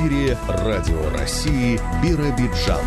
[0.00, 2.80] эфире Радио России «Биробиджан».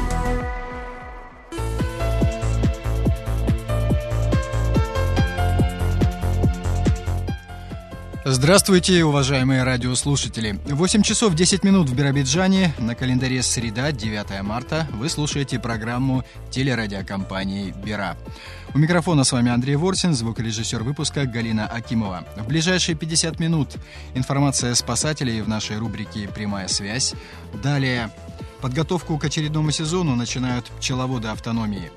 [8.25, 10.59] Здравствуйте, уважаемые радиослушатели.
[10.65, 12.73] 8 часов 10 минут в Биробиджане.
[12.79, 14.87] На календаре среда, 9 марта.
[14.93, 18.17] Вы слушаете программу телерадиокомпании «Бира».
[18.75, 22.25] У микрофона с вами Андрей Ворсин, звукорежиссер выпуска Галина Акимова.
[22.35, 23.75] В ближайшие 50 минут
[24.15, 27.13] информация спасателей в нашей рубрике «Прямая связь».
[27.61, 28.09] Далее
[28.61, 31.91] подготовку к очередному сезону начинают пчеловоды автономии.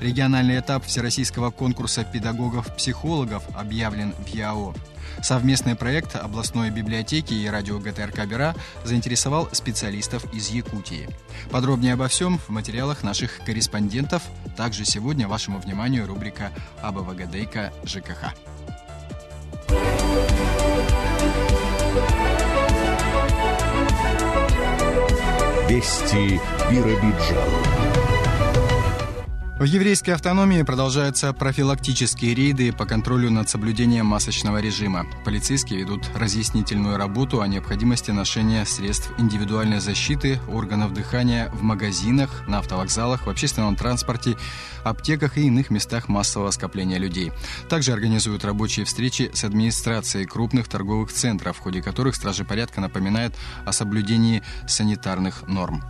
[0.00, 4.74] Региональный этап Всероссийского конкурса педагогов-психологов объявлен в ЯО.
[5.22, 8.54] Совместный проект областной библиотеки и радио ГТРК «Бера»
[8.84, 11.08] заинтересовал специалистов из Якутии.
[11.50, 14.22] Подробнее обо всем в материалах наших корреспондентов.
[14.56, 16.50] Также сегодня вашему вниманию рубрика
[16.82, 18.34] «АБВГДейка ЖКХ».
[25.68, 26.40] Вести
[26.70, 27.73] Биробиджан.
[29.56, 35.06] В еврейской автономии продолжаются профилактические рейды по контролю над соблюдением масочного режима.
[35.24, 42.58] Полицейские ведут разъяснительную работу о необходимости ношения средств индивидуальной защиты, органов дыхания в магазинах, на
[42.58, 44.36] автовокзалах, в общественном транспорте,
[44.82, 47.30] аптеках и иных местах массового скопления людей.
[47.68, 53.36] Также организуют рабочие встречи с администрацией крупных торговых центров, в ходе которых стражи порядка напоминают
[53.64, 55.84] о соблюдении санитарных норм.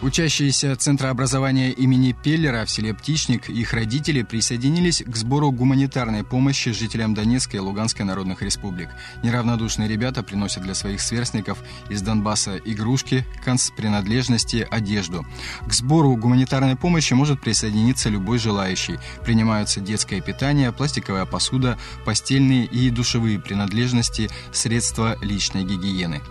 [0.00, 6.22] Учащиеся Центра образования имени Пеллера в селе Птичник и их родители присоединились к сбору гуманитарной
[6.22, 8.90] помощи жителям Донецкой и Луганской народных республик.
[9.24, 11.58] Неравнодушные ребята приносят для своих сверстников
[11.90, 15.26] из Донбасса игрушки, концпринадлежности, одежду.
[15.66, 19.00] К сбору гуманитарной помощи может присоединиться любой желающий.
[19.24, 26.22] Принимаются детское питание, пластиковая посуда, постельные и душевые принадлежности, средства личной гигиены.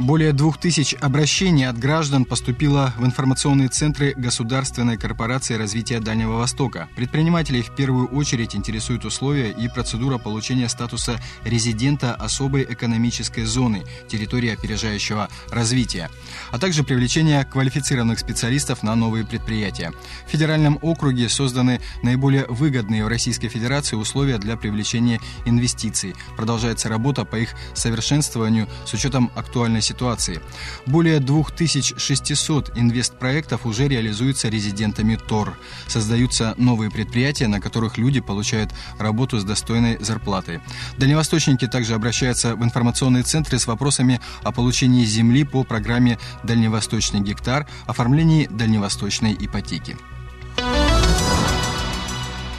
[0.00, 6.88] Более двух тысяч обращений от граждан поступило в информационные центры Государственной корпорации развития Дальнего Востока.
[6.96, 14.52] Предпринимателей в первую очередь интересуют условия и процедура получения статуса резидента особой экономической зоны, территории
[14.52, 16.10] опережающего развития,
[16.50, 19.92] а также привлечение квалифицированных специалистов на новые предприятия.
[20.26, 26.16] В федеральном округе созданы наиболее выгодные в Российской Федерации условия для привлечения инвестиций.
[26.36, 30.40] Продолжается работа по их совершенствованию с учетом актуальной ситуации.
[30.86, 35.56] Более 2600 инвестпроектов уже реализуются резидентами ТОР.
[35.86, 40.60] Создаются новые предприятия, на которых люди получают работу с достойной зарплатой.
[40.98, 47.66] Дальневосточники также обращаются в информационные центры с вопросами о получении земли по программе «Дальневосточный гектар»,
[47.86, 49.96] оформлении дальневосточной ипотеки.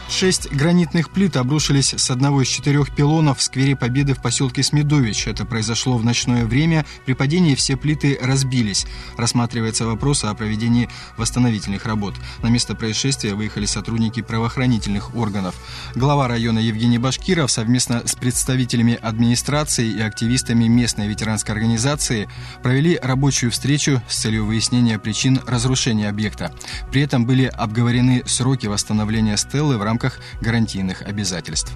[0.08, 5.28] Шесть гранитных плит обрушились с одного из четырех пилонов в сквере Победы в поселке Смедович.
[5.28, 6.86] Это произошло в ночное время.
[7.06, 8.86] При падении все плиты разбились.
[9.18, 12.14] Рассматривается вопрос о проведении восстановительных работ.
[12.44, 15.56] На место происшествия выехали сотрудники правоохранительных органов.
[15.96, 22.30] Глава района Евгений Башкиров совместно с представителями администрации и активистами местной ветеранской организации
[22.62, 26.54] провели рабочую встречу с целью выяснения причин разрушения объекта.
[26.92, 31.72] При этом были обговорены сроки восстановления стелы в рамках рамках гарантийных обязательств.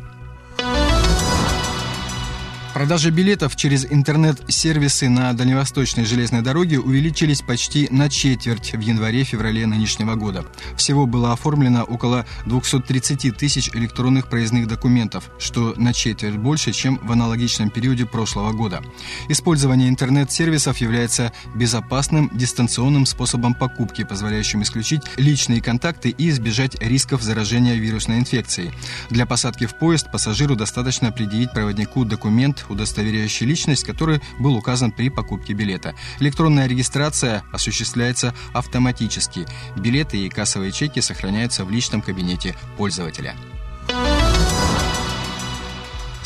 [2.73, 10.13] Продажи билетов через интернет-сервисы на Дальневосточной железной дороге увеличились почти на четверть в январе-феврале нынешнего
[10.13, 10.45] года.
[10.77, 17.11] Всего было оформлено около 230 тысяч электронных проездных документов, что на четверть больше, чем в
[17.11, 18.83] аналогичном периоде прошлого года.
[19.29, 27.75] Использование интернет-сервисов является безопасным дистанционным способом покупки, позволяющим исключить личные контакты и избежать рисков заражения
[27.75, 28.71] вирусной инфекцией.
[29.09, 35.09] Для посадки в поезд пассажиру достаточно предъявить проводнику документ, удостоверяющий личность, который был указан при
[35.09, 35.95] покупке билета.
[36.19, 39.45] Электронная регистрация осуществляется автоматически.
[39.75, 43.35] Билеты и кассовые чеки сохраняются в личном кабинете пользователя.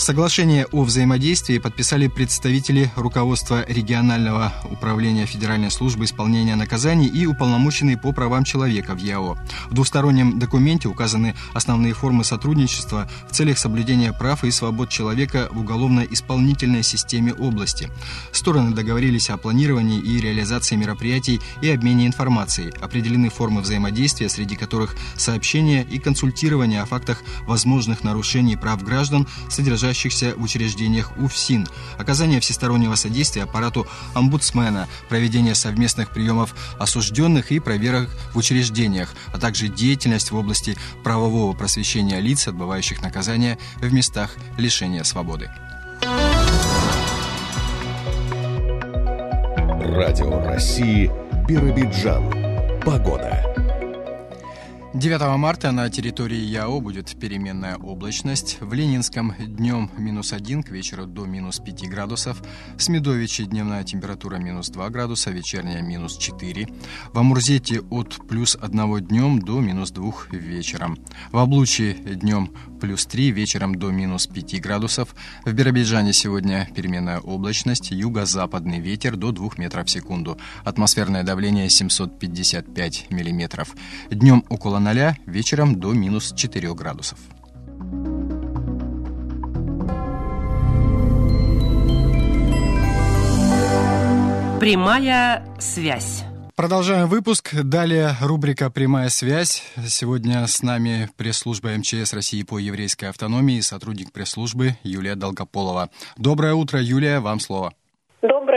[0.04, 8.12] Соглашение о взаимодействии подписали представители руководства регионального управления Федеральной службы исполнения наказаний и уполномоченные по
[8.12, 9.38] правам человека в ЯО.
[9.70, 15.62] В двустороннем документе указаны основные формы сотрудничества в целях соблюдения прав и свобод человека в
[15.62, 17.90] уголовно-исполнительной системе области.
[18.34, 22.74] Стороны договорились о планировании и реализации мероприятий и обмене информацией.
[22.82, 29.93] Определены формы взаимодействия, среди которых сообщения и консультирование о фактах возможных нарушений прав граждан, содержащих
[29.94, 31.68] содержащихся в учреждениях УФСИН,
[31.98, 39.68] оказание всестороннего содействия аппарату омбудсмена, проведение совместных приемов осужденных и проверок в учреждениях, а также
[39.68, 45.50] деятельность в области правового просвещения лиц, отбывающих наказания в местах лишения свободы.
[49.96, 51.12] Радио России
[51.48, 52.82] Биробиджан.
[52.84, 53.73] Погода.
[54.94, 58.60] 9 марта на территории ЯО будет переменная облачность.
[58.62, 62.44] В Ленинском днем минус 1, к вечеру до минус 5 градусов.
[62.78, 66.68] В Смедовиче дневная температура минус 2 градуса, вечерняя минус 4.
[67.12, 71.00] В Амурзете от плюс 1 днем до минус 2 вечером.
[71.32, 72.52] В Облуче днем
[72.84, 75.16] плюс 3, вечером до минус 5 градусов.
[75.46, 80.38] В Биробиджане сегодня переменная облачность, юго-западный ветер до 2 метров в секунду.
[80.66, 83.74] Атмосферное давление 755 миллиметров.
[84.12, 87.20] Днем около 0, вечером до минус 4 градусов.
[94.60, 96.26] Прямая связь.
[96.56, 97.56] Продолжаем выпуск.
[97.64, 99.64] Далее рубрика «Прямая связь».
[99.88, 105.90] Сегодня с нами пресс-служба МЧС России по еврейской автономии, сотрудник пресс-службы Юлия Долгополова.
[106.16, 107.74] Доброе утро, Юлия, вам слово.
[108.22, 108.53] Доброе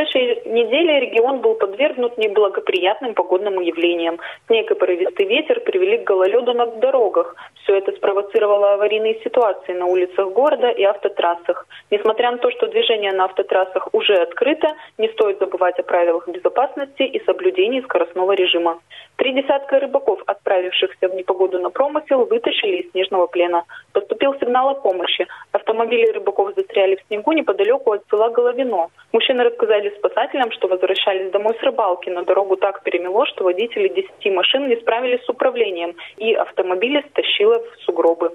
[0.00, 4.18] прошедшей неделе регион был подвергнут неблагоприятным погодным явлениям.
[4.46, 7.34] Снег и порывистый ветер привели к гололеду на дорогах.
[7.62, 11.66] Все это спровоцировало аварийные ситуации на улицах города и автотрассах.
[11.90, 14.68] Несмотря на то, что движение на автотрассах уже открыто,
[14.98, 18.80] не стоит забывать о правилах безопасности и соблюдении скоростного режима.
[19.16, 23.64] Три десятка рыбаков, отправившихся в непогоду на промысел, вытащили из снежного плена.
[23.92, 25.26] Поступил сигнал о помощи.
[25.52, 28.88] Автомобили рыбаков застряли в снегу неподалеку от села Головино.
[29.12, 34.30] Мужчины рассказали спасателям, что возвращались домой с рыбалки, но дорогу так перемело, что водители десяти
[34.30, 38.32] машин не справились с управлением, и автомобили стащило в сугробы.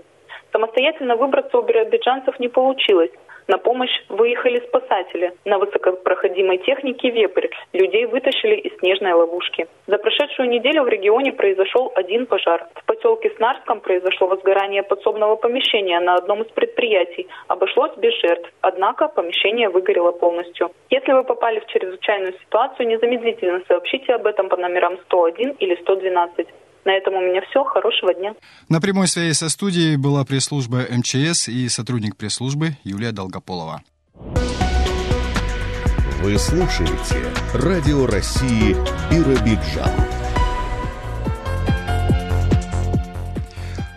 [0.51, 3.11] Самостоятельно выбраться у биробиджанцев не получилось.
[3.47, 5.33] На помощь выехали спасатели.
[5.45, 9.68] На высокопроходимой технике «Вепрь» людей вытащили из снежной ловушки.
[9.86, 12.68] За прошедшую неделю в регионе произошел один пожар.
[12.74, 17.27] В поселке Снарском произошло возгорание подсобного помещения на одном из предприятий.
[17.47, 20.71] Обошлось без жертв, однако помещение выгорело полностью.
[20.89, 26.48] Если вы попали в чрезвычайную ситуацию, незамедлительно сообщите об этом по номерам 101 или 112.
[26.85, 27.63] На этом у меня все.
[27.63, 28.35] Хорошего дня.
[28.69, 33.81] На прямой связи со студией была пресс-служба МЧС и сотрудник пресс-службы Юлия Долгополова.
[36.21, 38.75] Вы слушаете Радио России
[39.11, 40.14] Биробиджан.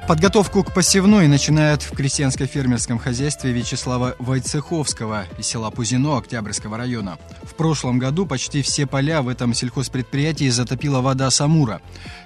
[0.09, 7.19] Подготовку к посевной начинают в крестьянско-фермерском хозяйстве Вячеслава Войцеховского из села Пузино Октябрьского района.
[7.43, 11.83] В прошлом году почти все поля в этом сельхозпредприятии затопила вода Самура.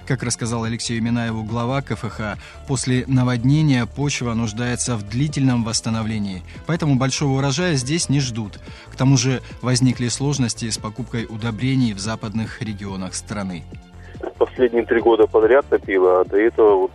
[0.07, 2.37] Как рассказал Алексею Минаеву глава КФХ,
[2.69, 8.61] после наводнения почва нуждается в длительном восстановлении, поэтому большого урожая здесь не ждут.
[8.93, 13.65] К тому же возникли сложности с покупкой удобрений в западных регионах страны.
[14.37, 16.91] Последние три года подряд топило, а до этого вот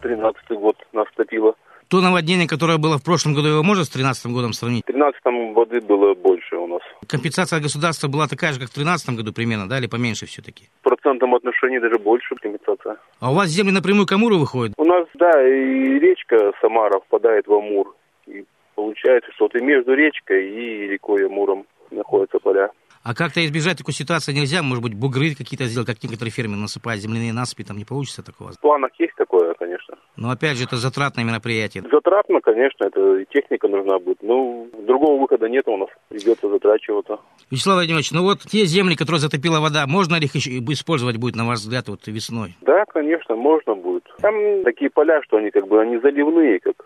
[0.00, 1.54] 13 год нас топило.
[1.90, 4.84] То наводнение, которое было в прошлом году, его можно с 13 годом сравнить?
[4.84, 5.20] В 13
[5.56, 6.82] воды было больше у нас.
[7.08, 10.68] Компенсация государства была такая же, как в 13 году примерно, да, или поменьше все-таки?
[10.80, 12.96] В процентном отношении даже больше компенсация.
[13.18, 14.74] А у вас земли напрямую к Амуру выходят?
[14.76, 17.96] У нас, да, и речка Самара впадает в Амур.
[18.28, 18.44] И
[18.76, 22.70] получается, что вот и между речкой и рекой Амуром находятся поля.
[23.10, 24.62] А как-то избежать такой ситуации нельзя?
[24.62, 28.52] Может быть, бугры какие-то сделать, как некоторые фермеры насыпают земляные насыпи, там не получится такого?
[28.52, 29.98] В планах есть такое, конечно.
[30.16, 31.82] Но опять же, это затратное мероприятие.
[31.90, 34.18] Затратно, конечно, это и техника нужна будет.
[34.22, 35.88] Ну, другого выхода нет у нас.
[36.08, 37.18] Придется затрачиваться.
[37.50, 41.48] Вячеслав Владимирович, ну вот те земли, которые затопила вода, можно ли их использовать будет, на
[41.48, 42.54] ваш взгляд, вот весной?
[42.60, 44.04] Да, конечно, можно будет.
[44.20, 46.76] Там такие поля, что они как бы, они заливные, как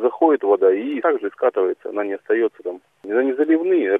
[0.00, 2.80] заходит вода и также скатывается, она не остается там.
[3.04, 3.98] Они заливные,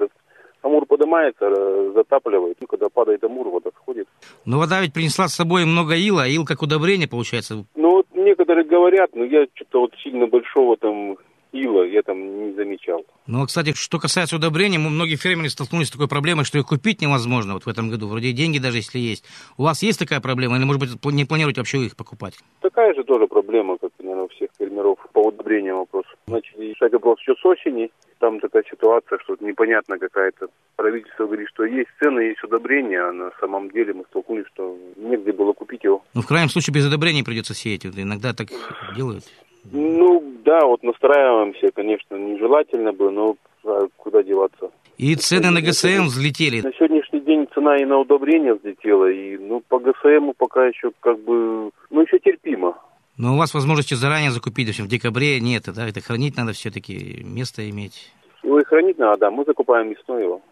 [0.63, 2.57] Амур поднимается, затапливает.
[2.61, 4.09] Ну, когда падает Амур, вода сходит.
[4.45, 7.65] Но вода ведь принесла с собой много ила, а ил как удобрение получается.
[7.75, 11.17] Ну, вот некоторые говорят, но я что-то вот сильно большого там
[11.53, 13.05] ила я там не замечал.
[13.27, 16.67] Ну, а, кстати, что касается удобрений, мы многие фермеры столкнулись с такой проблемой, что их
[16.67, 18.09] купить невозможно вот в этом году.
[18.09, 19.25] Вроде деньги даже если есть.
[19.57, 22.35] У вас есть такая проблема или, может быть, не планируете вообще их покупать?
[22.61, 26.05] Такая же тоже проблема, как, наверное, у всех фермеров по удобрениям вопрос.
[26.27, 27.91] Начали решать вопрос еще с осени.
[28.19, 30.49] Там такая ситуация, что непонятно какая-то.
[30.77, 35.33] Правительство говорит, что есть цены, есть удобрения, а на самом деле мы столкнулись, что негде
[35.33, 36.03] было купить его.
[36.15, 37.87] Ну, в крайнем случае, без удобрений придется сеять.
[37.87, 38.49] Иногда так
[38.95, 39.25] делают.
[39.73, 44.71] Ну, да, вот настраиваемся, конечно, нежелательно бы, но а куда деваться.
[44.97, 46.63] И цены на ГСМ взлетели.
[46.63, 51.19] На сегодняшний день цена и на удобрения взлетела, и ну по ГСМу пока еще как
[51.21, 52.79] бы, ну еще терпимо.
[53.19, 55.89] Но у вас возможности заранее закупить, допустим, в декабре нет, да?
[55.89, 58.13] Это хранить надо все-таки, место иметь.
[58.43, 59.31] Его и хранить надо, да.
[59.31, 60.43] Мы закупаем весной его.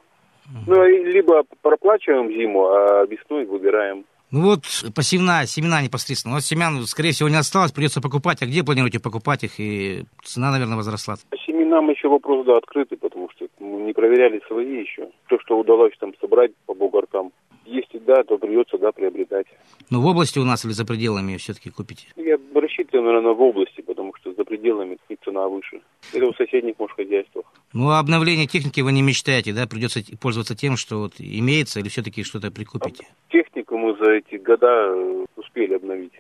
[0.67, 4.05] Ну, либо проплачиваем зиму, а весной выбираем.
[4.31, 6.35] Ну вот посевная, семена непосредственно.
[6.35, 8.43] У вас семян, скорее всего, не осталось, придется покупать.
[8.43, 9.61] А где планируете покупать их?
[9.61, 11.15] И цена, наверное, возросла.
[11.31, 15.09] По семенам еще вопрос, да, открытый, потому что мы не проверяли свои еще.
[15.29, 17.31] То, что удалось там собрать по бугоркам.
[17.67, 19.47] Если да, то придется, да, приобретать.
[19.91, 22.09] Ну, в области у нас или за пределами все-таки купите?
[22.17, 25.81] Я рассчитываю, наверное, в области, потому что за пределами и цена выше.
[26.13, 27.45] Или в соседних, может, хозяйствах.
[27.73, 29.67] Ну, а обновление техники вы не мечтаете, да?
[29.67, 33.07] Придется пользоваться тем, что вот имеется, или все-таки что-то прикупите?
[33.31, 36.13] Технику мы за эти года э, успели обновить.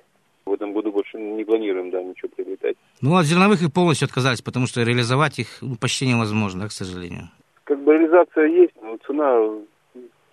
[0.46, 2.76] В этом году больше не планируем, да, ничего приобретать.
[3.00, 6.72] Ну, от зерновых и полностью отказались, потому что реализовать их ну, почти невозможно, да, к
[6.72, 7.30] сожалению.
[7.64, 9.40] Как бы реализация есть, но цена,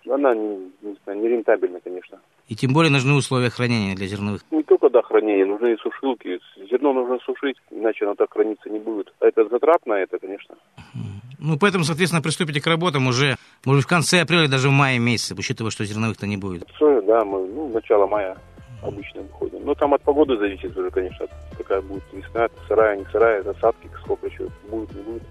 [0.08, 2.18] она не, не знаю, не рентабельна, конечно.
[2.48, 4.42] И тем более нужны условия хранения для зерновых.
[4.50, 6.40] Не только, да, хранение, нужны и сушилки.
[6.70, 9.12] Зерно нужно сушить, иначе оно так храниться не будет.
[9.20, 10.54] А это затрат на это, конечно.
[11.38, 15.34] Ну, поэтому, соответственно, приступите к работам уже, может, в конце апреля, даже в мае месяце,
[15.34, 16.68] учитывая, что зерновых-то не будет.
[16.80, 18.36] Да, мы, ну, начало мая
[18.82, 19.64] обычно выходим.
[19.64, 24.26] Но там от погоды зависит уже, конечно, какая будет весна, сырая, не сырая, засадки, сколько
[24.26, 25.22] еще будет, не будет.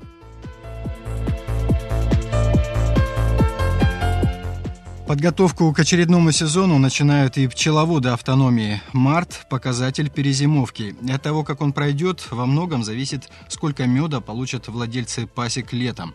[5.07, 8.81] Подготовку к очередному сезону начинают и пчеловоды автономии.
[8.93, 10.95] Март– показатель перезимовки.
[11.05, 16.13] И от того, как он пройдет, во многом зависит, сколько меда получат владельцы пасек летом.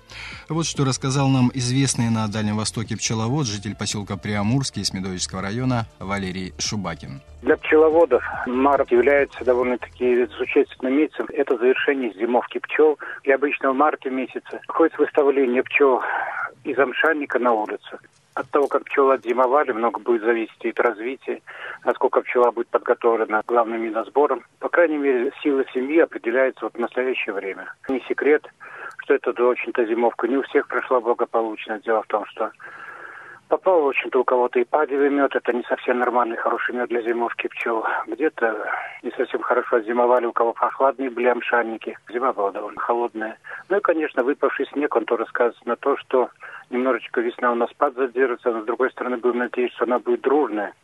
[0.49, 5.87] Вот что рассказал нам известный на Дальнем Востоке пчеловод, житель поселка Приамурский из Медовического района
[5.99, 7.21] Валерий Шубакин.
[7.43, 11.26] Для пчеловодов март является довольно-таки существенным месяцем.
[11.35, 12.99] Это завершение зимовки пчел.
[13.25, 16.00] И обычно в марте месяце ходит выставление пчел
[16.64, 17.99] из амшанника на улицу.
[18.37, 21.40] От того, как пчелы отзимовали, много будет зависеть от развития,
[21.87, 24.45] насколько пчела будет подготовлена главным миносбором.
[24.61, 27.73] По крайней мере, сила семьи определяется вот в настоящее время.
[27.88, 28.47] Не секрет,
[28.99, 31.81] что это очень-то зимовка не у всех прошла благополучно.
[31.81, 32.50] Дело в том, что
[33.49, 35.37] Попал, в общем-то, у кого-то и падевый мед.
[35.37, 37.87] Это не совсем нормальный, хороший мед для зимовки пчел.
[38.09, 38.69] Где-то
[39.05, 41.97] не совсем хорошо зимовали, у кого прохладные были амшанники.
[42.12, 43.38] Зима была довольно холодная.
[43.69, 46.31] Ну и, конечно, выпавший снег, он тоже сказывается на то, что
[46.71, 50.23] немножечко весна у нас спад задержится, но, с другой стороны, будем надеяться, что она будет
[50.23, 50.75] дружная.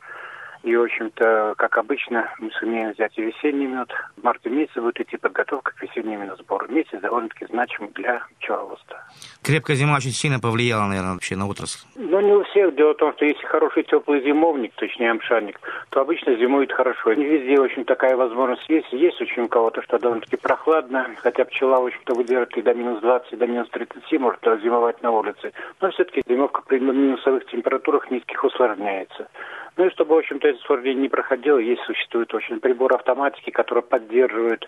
[0.62, 3.88] И, в общем-то, как обычно, мы сумеем взять и весенний мед.
[4.16, 6.66] В марте месяце будет идти подготовка к весеннему сбору.
[6.68, 8.98] Месяц довольно-таки значим для пчеловодства.
[9.42, 11.84] Крепкая зима очень сильно повлияла, наверное, вообще на отрасль.
[11.96, 12.76] Ну, не у всех.
[12.76, 17.12] Дело в том, что если хороший теплый зимовник, точнее амшанник, то обычно зимует хорошо.
[17.14, 18.92] Не везде очень такая возможность есть.
[18.92, 23.00] Есть очень у кого-то, что довольно-таки прохладно, хотя пчела, в общем-то, выдержит и до минус
[23.00, 25.52] 20, и до минус 30 может зимовать на улице.
[25.80, 29.28] Но все-таки зимовка при минусовых температурах низких усложняется.
[29.76, 33.82] Ну и чтобы, в общем-то, это сформирование не проходило, есть существует очень прибор автоматики, который
[33.82, 34.66] поддерживает,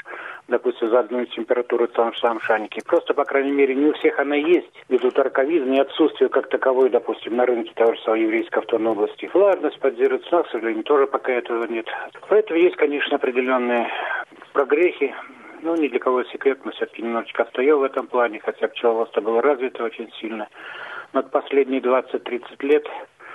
[0.49, 2.81] допустим, заданную температуру там сам шаники.
[2.87, 6.89] Просто, по крайней мере, не у всех она есть, ввиду тарковизны и отсутствия как таковой,
[6.89, 9.31] допустим, на рынке того же самого еврейской автономной области.
[9.33, 11.87] Влажность поддерживается, но, к сожалению, тоже пока этого нет.
[12.29, 13.89] Поэтому есть, конечно, определенные
[14.53, 15.15] прогрехи,
[15.61, 19.43] ну, ни для кого секрет, мы все-таки немножечко отстаем в этом плане, хотя пчеловодство было
[19.43, 20.49] развито очень сильно.
[21.13, 22.87] Но последние 20-30 лет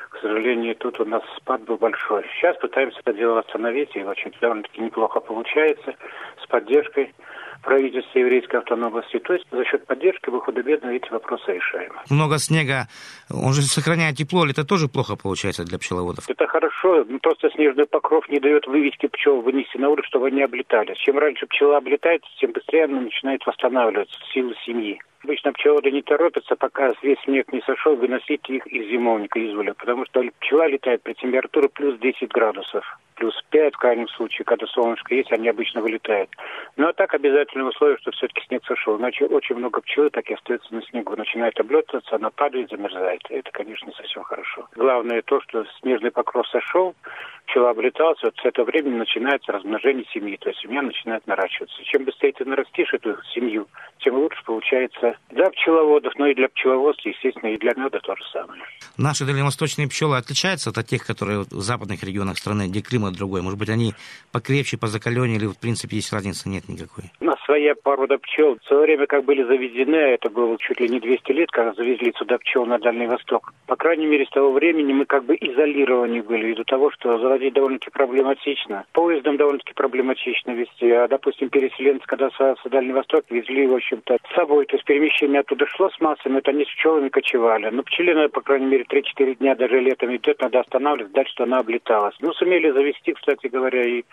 [0.09, 2.25] к сожалению, тут у нас спад был большой.
[2.35, 5.95] Сейчас пытаемся это дело остановить, и очень довольно-таки неплохо получается,
[6.43, 7.13] с поддержкой
[7.61, 9.19] правительства еврейской автономной области.
[9.19, 11.93] То есть за счет поддержки выхода бедного эти вопросы решаем.
[12.09, 12.87] Много снега,
[13.29, 16.25] он же сохраняет тепло, это тоже плохо получается для пчеловодов?
[16.27, 20.97] Это хорошо, просто снежный покров не дает вывести пчел вынести на улицу, чтобы они облетались.
[20.97, 25.01] Чем раньше пчела облетает, тем быстрее она начинает восстанавливаться, силы семьи.
[25.23, 29.73] Обычно пчеловоды не торопятся, пока весь снег не сошел, выносить их из зимовника, из уля,
[29.73, 32.85] потому что пчела летает при температуре плюс 10 градусов,
[33.19, 36.29] плюс 5 в крайнем случае, когда солнышко есть, они обычно вылетают.
[36.77, 38.97] Ну а так обязательное условие, что все-таки снег сошел.
[38.97, 43.21] Иначе очень много пчел так и остается на снегу, начинает облетываться, она падает, замерзает.
[43.29, 44.67] Это, конечно, не совсем хорошо.
[44.75, 46.95] Главное то, что снежный покров сошел,
[47.45, 51.83] пчела облеталась, вот с этого времени начинается размножение семьи, то есть семья начинает наращиваться.
[51.83, 53.67] Чем быстрее ты нарастишь эту семью,
[53.99, 58.23] тем лучше получается для пчеловодов, но и для пчеловодства, естественно, и для меда то же
[58.31, 58.61] самое.
[58.97, 63.41] Наши дальневосточные пчелы отличаются от тех, которые в западных регионах страны, где климат другой?
[63.41, 63.93] Может быть, они
[64.31, 66.49] покрепче, позакаленнее, или в принципе есть разница?
[66.49, 67.05] Нет никакой?
[67.19, 68.57] У нас своя порода пчел.
[68.61, 72.13] В свое время, как были завезены, это было чуть ли не 200 лет, когда завезли
[72.17, 73.53] сюда пчел на Дальний Восток.
[73.67, 77.53] По крайней мере, с того времени мы как бы изолированы были, ввиду того, что заводить
[77.53, 78.85] довольно-таки проблематично.
[78.93, 80.91] Поездом довольно-таки проблематично вести.
[80.91, 84.65] А, допустим, переселенцы, когда с Дальний Восток, везли, в общем-то, с собой.
[84.65, 87.69] То есть перемещение оттуда шло с массами, это они с пчелами кочевали.
[87.69, 91.59] Но пчелина, по крайней мере, 3-4 дня даже летом идет, надо останавливать, дальше что она
[91.59, 92.15] облеталась.
[92.21, 94.03] Ну, сумели завести, кстати говоря, и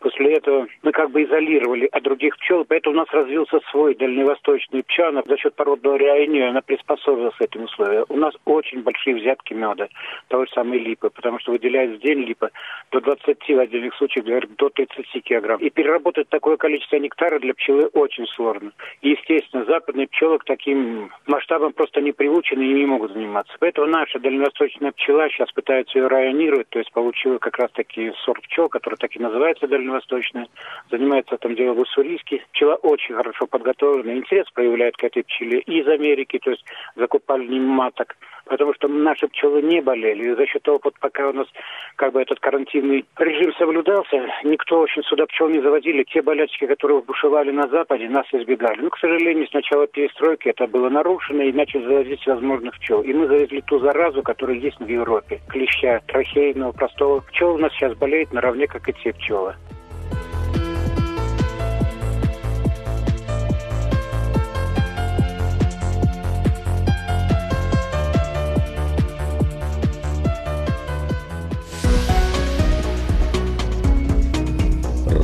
[0.00, 4.82] После этого мы как бы изолировали от других пчел, поэтому у нас развился свой дальневосточный
[4.82, 5.26] пчанок.
[5.26, 8.04] За счет породного реагирования она приспособилась к этим условиям.
[8.08, 9.88] У нас очень большие взятки меда,
[10.28, 12.50] того же самой липы, потому что выделяется в день липа
[12.92, 15.60] до 20, в отдельных случаях, говорят, до 30 килограмм.
[15.60, 18.72] И переработать такое количество нектара для пчелы очень сложно.
[19.00, 23.54] И, естественно, западные пчелы к таким масштабам просто не приучены и не могут заниматься.
[23.60, 28.42] Поэтому наша дальневосточная пчела сейчас пытается ее районировать, то есть получила как раз таки сорт
[28.42, 30.48] пчел, который так и называется дальневосточная.
[30.90, 32.42] Занимается там дело в Уссурийске.
[32.52, 34.14] Пчела очень хорошо подготовлена.
[34.14, 36.64] Интерес проявляет к этой пчеле и из Америки, то есть
[36.96, 38.16] закупали не маток,
[38.46, 40.30] потому что наши пчелы не болели.
[40.30, 41.46] И за счет того, вот пока у нас
[41.96, 46.04] как бы этот карантинный режим соблюдался, никто очень сюда пчел не заводили.
[46.04, 48.80] Те болячки, которые бушевали на Западе, нас избегали.
[48.80, 53.02] Ну, к сожалению, с начала перестройки это было нарушено и начали завозить возможных пчел.
[53.02, 55.40] И мы завезли ту заразу, которая есть в Европе.
[55.48, 57.20] Клеща трахейного, простого.
[57.20, 59.54] Пчел у нас сейчас болеет наравне, как и те пчелы.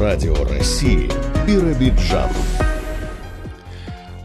[0.03, 1.09] Радио России
[1.47, 2.29] Биробиджан.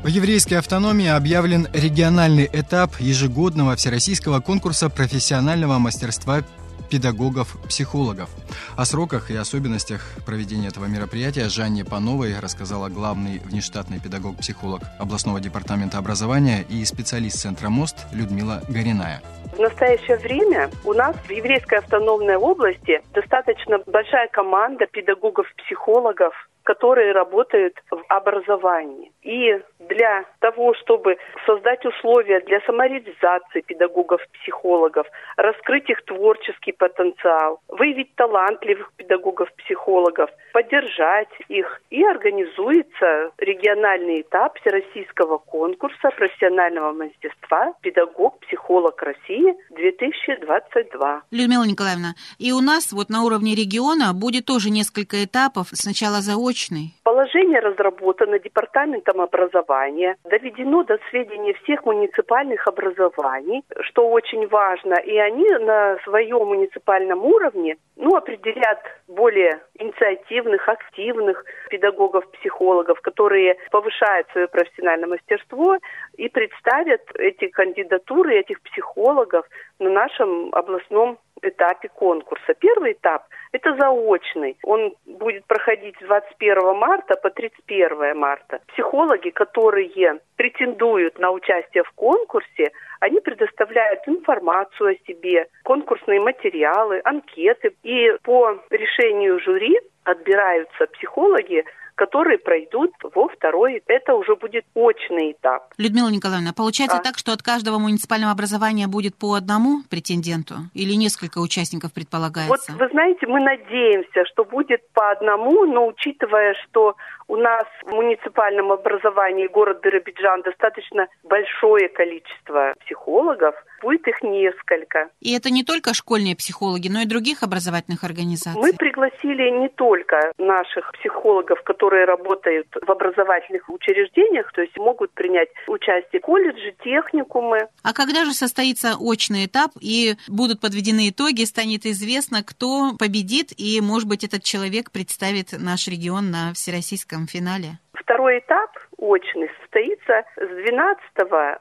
[0.02, 6.42] В еврейской автономии объявлен региональный этап ежегодного всероссийского конкурса профессионального мастерства
[6.90, 8.30] педагогов-психологов.
[8.76, 15.98] О сроках и особенностях проведения этого мероприятия Жанне Пановой рассказала главный внештатный педагог-психолог областного департамента
[15.98, 19.22] образования и специалист Центра МОСТ Людмила Гориная.
[19.54, 26.34] В настоящее время у нас в еврейской автономной области достаточно большая команда педагогов-психологов,
[26.68, 29.14] которые работают в образовании.
[29.24, 29.58] И
[29.88, 35.08] для того, чтобы создать условия для самореализации педагогов-психологов,
[35.38, 41.82] раскрыть их творческий потенциал, выявить талантливых педагогов-психологов, поддержать их.
[41.90, 51.22] И организуется региональный этап Всероссийского конкурса профессионального мастерства «Педагог-психолог России 2022».
[51.32, 55.68] Людмила Николаевна, и у нас вот на уровне региона будет тоже несколько этапов.
[55.72, 56.18] Сначала
[56.58, 56.94] заочный.
[57.04, 65.50] Положение разработано Департаментом образования, доведено до сведения всех муниципальных образований, что очень важно, и они
[65.60, 75.78] на своем муниципальном уровне ну, определят более инициативных, активных педагогов-психологов, которые повышают свое профессиональное мастерство
[76.18, 79.46] и представят эти кандидатуры этих психологов
[79.80, 82.54] на нашем областном этапе конкурса.
[82.60, 84.58] Первый этап– это заочный.
[84.64, 88.60] Он будет проходить с 21 марта по 31 марта.
[88.68, 97.76] Психологи, которые претендуют на участие в конкурсе, они предоставляют информацию о себе, конкурсные материалы, анкеты.
[97.84, 101.66] И по решению жюри отбираются психологи,
[101.98, 103.84] которые пройдут во второй.
[103.88, 105.74] Это уже будет очный этап.
[105.78, 107.02] Людмила Николаевна, получается а?
[107.02, 112.72] так, что от каждого муниципального образования будет по одному претенденту или несколько участников предполагается?
[112.72, 116.96] Вот вы знаете, мы надеемся, что будет по одному, но учитывая, что
[117.28, 125.10] у нас в муниципальном образовании город Биробиджан достаточно большое количество психологов, будет их несколько.
[125.22, 128.60] И это не только школьные психологи, но и других образовательных организаций?
[128.60, 135.50] Мы пригласили не только наших психологов, которые работают в образовательных учреждениях, то есть могут принять
[135.68, 137.68] участие колледжи, техникумы.
[137.84, 143.82] А когда же состоится очный этап и будут подведены итоги, станет известно, кто победит, и,
[143.82, 147.80] может быть, этот человек представит наш регион на всероссийском финале?
[147.94, 151.02] Второй этап очный состоится с 12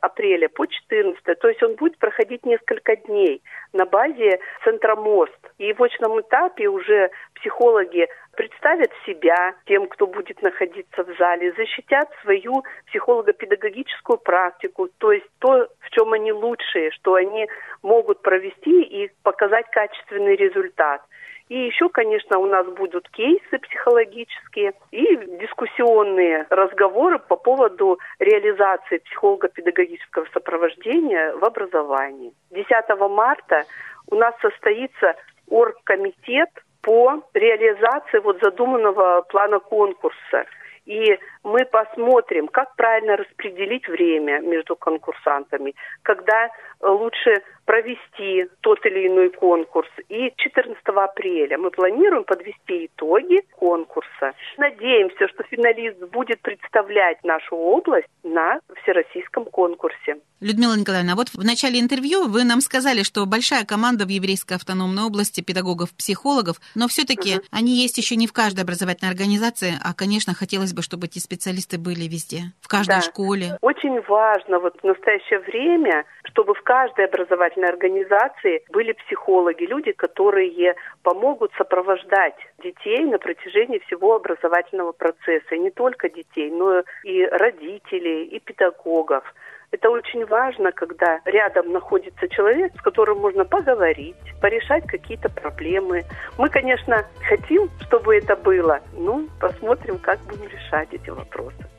[0.01, 5.53] апреля по 14, то есть он будет проходить несколько дней на базе Центра МОСТ.
[5.59, 12.11] И в очном этапе уже психологи представят себя тем, кто будет находиться в зале, защитят
[12.23, 17.49] свою психолого-педагогическую практику, то есть то, в чем они лучшие, что они
[17.83, 21.03] могут провести и показать качественный результат–
[21.49, 30.27] и еще, конечно, у нас будут кейсы психологические и дискуссионные разговоры по поводу реализации психолого-педагогического
[30.33, 32.33] сопровождения в образовании.
[32.51, 32.69] 10
[33.11, 33.65] марта
[34.11, 35.15] у нас состоится
[35.49, 36.51] оргкомитет
[36.83, 40.47] по реализации вот задуманного плана конкурса.
[40.85, 46.49] И мы посмотрим, как правильно распределить время между конкурсантами, когда
[46.81, 49.91] лучше провести тот или иной конкурс.
[50.09, 54.33] И 14 апреля мы планируем подвести итоги конкурса.
[54.57, 60.17] Надеемся, что финалист будет представлять нашу область на всероссийском конкурсе.
[60.41, 65.05] Людмила Николаевна, вот в начале интервью вы нам сказали, что большая команда в Еврейской автономной
[65.05, 67.45] области педагогов-психологов, но все-таки угу.
[67.51, 71.79] они есть еще не в каждой образовательной организации, а, конечно, хотелось бы, чтобы эти специалисты
[71.79, 73.01] были везде, в каждой да.
[73.01, 73.59] школе.
[73.63, 80.75] Очень важно вот в настоящее время, чтобы в каждой образовательной организации были психологи, люди, которые
[81.03, 85.55] помогут сопровождать детей на протяжении всего образовательного процесса.
[85.55, 89.25] И не только детей, но и родителей, и педагогов.
[89.73, 96.05] Это очень важно, когда рядом находится человек, с которым можно поговорить, порешать какие-то проблемы.
[96.39, 98.81] Мы, конечно, хотим, чтобы это было.
[98.93, 101.76] Ну, посмотрим, как будем решать эти вопросы.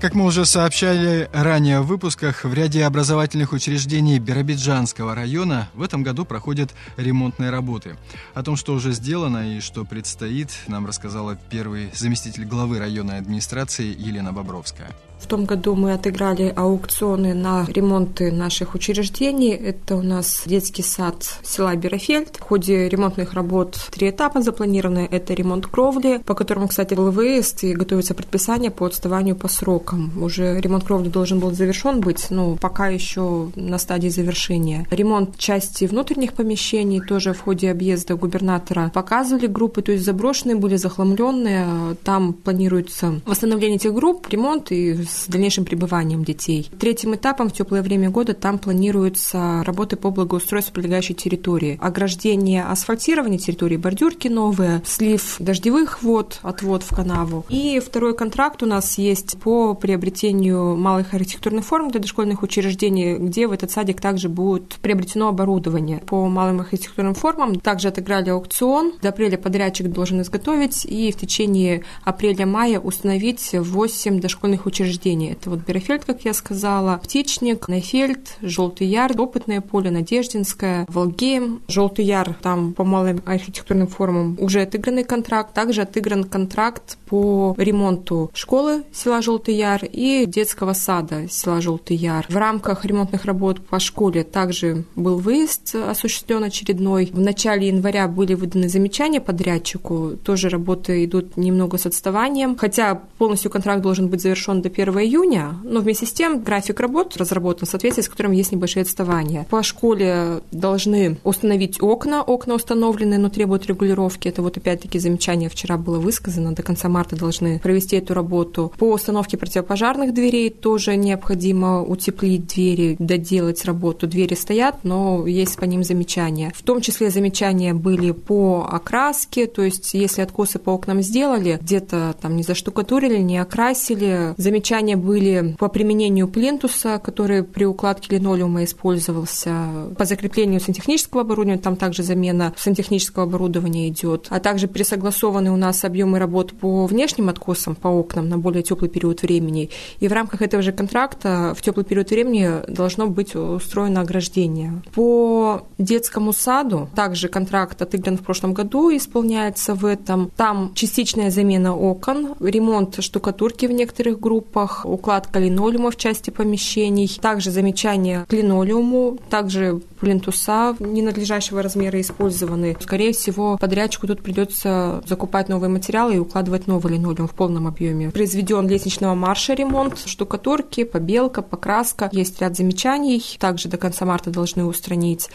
[0.00, 6.02] Как мы уже сообщали ранее в выпусках, в ряде образовательных учреждений Биробиджанского района в этом
[6.02, 7.98] году проходят ремонтные работы.
[8.32, 13.94] О том, что уже сделано и что предстоит, нам рассказала первый заместитель главы районной администрации
[13.94, 14.88] Елена Бобровская.
[15.20, 19.50] В том году мы отыграли аукционы на ремонты наших учреждений.
[19.50, 22.36] Это у нас детский сад села Берафельд.
[22.36, 25.06] В ходе ремонтных работ три этапа запланированы.
[25.10, 30.10] Это ремонт кровли, по которому, кстати, был выезд и готовится предписание по отставанию по срокам.
[30.20, 34.86] Уже ремонт кровли должен был завершен быть, но пока еще на стадии завершения.
[34.90, 40.76] Ремонт части внутренних помещений тоже в ходе объезда губернатора показывали группы, то есть заброшенные были,
[40.76, 41.96] захламленные.
[42.02, 46.70] Там планируется восстановление этих групп, ремонт и с дальнейшим пребыванием детей.
[46.78, 51.78] Третьим этапом в теплое время года там планируются работы по благоустройству прилегающей территории.
[51.80, 57.44] Ограждение, асфальтирование территории, бордюрки новые, слив дождевых вод, отвод в канаву.
[57.48, 63.46] И второй контракт у нас есть по приобретению малых архитектурных форм для дошкольных учреждений, где
[63.46, 65.98] в этот садик также будет приобретено оборудование.
[66.06, 68.92] По малым архитектурным формам также отыграли аукцион.
[69.02, 75.32] До апреля подрядчик должен изготовить и в течение апреля-мая установить 8 дошкольных учреждений учреждений.
[75.32, 82.04] Это вот Берефельд, как я сказала, Птичник, Найфельд, Желтый Яр, Опытное поле, Надеждинское, Волгейм, Желтый
[82.04, 85.54] Яр, там по малым архитектурным формам уже отыгранный контракт.
[85.54, 92.26] Также отыгран контракт по ремонту школы села Желтый Яр и детского сада села Желтый Яр.
[92.28, 97.06] В рамках ремонтных работ по школе также был выезд осуществлен очередной.
[97.12, 100.12] В начале января были выданы замечания подрядчику.
[100.24, 102.56] Тоже работы идут немного с отставанием.
[102.56, 107.16] Хотя полностью контракт должен быть завершен до 1 июня, но вместе с тем график работ
[107.16, 109.46] разработан в соответствии с которым есть небольшие отставания.
[109.50, 114.28] По школе должны установить окна, окна установлены, но требуют регулировки.
[114.28, 118.72] Это вот опять-таки замечание вчера было высказано, до конца марта должны провести эту работу.
[118.78, 124.06] По установке противопожарных дверей тоже необходимо утеплить двери, доделать работу.
[124.06, 126.52] Двери стоят, но есть по ним замечания.
[126.54, 132.16] В том числе замечания были по окраске, то есть если откосы по окнам сделали, где-то
[132.20, 138.64] там не заштукатурили, не окрасили, замечания Замечания были по применению плинтуса, который при укладке линолеума
[138.64, 145.56] использовался, по закреплению сантехнического оборудования, там также замена сантехнического оборудования идет, а также пересогласованы у
[145.56, 149.68] нас объемы работ по внешним откосам, по окнам на более теплый период времени.
[149.98, 154.82] И в рамках этого же контракта в теплый период времени должно быть устроено ограждение.
[154.94, 160.30] По детскому саду также контракт отыгран в прошлом году, исполняется в этом.
[160.36, 167.08] Там частичная замена окон, ремонт штукатурки в некоторых группах, лампах, укладка линолеума в части помещений,
[167.20, 172.76] также замечание к линолеуму, также плинтуса ненадлежащего размера использованы.
[172.80, 178.10] Скорее всего, подрядчику тут придется закупать новые материалы и укладывать новый линолеум в полном объеме.
[178.10, 182.08] Произведен лестничного марша ремонт, штукатурки, побелка, покраска.
[182.12, 185.28] Есть ряд замечаний, также до конца марта должны устранить.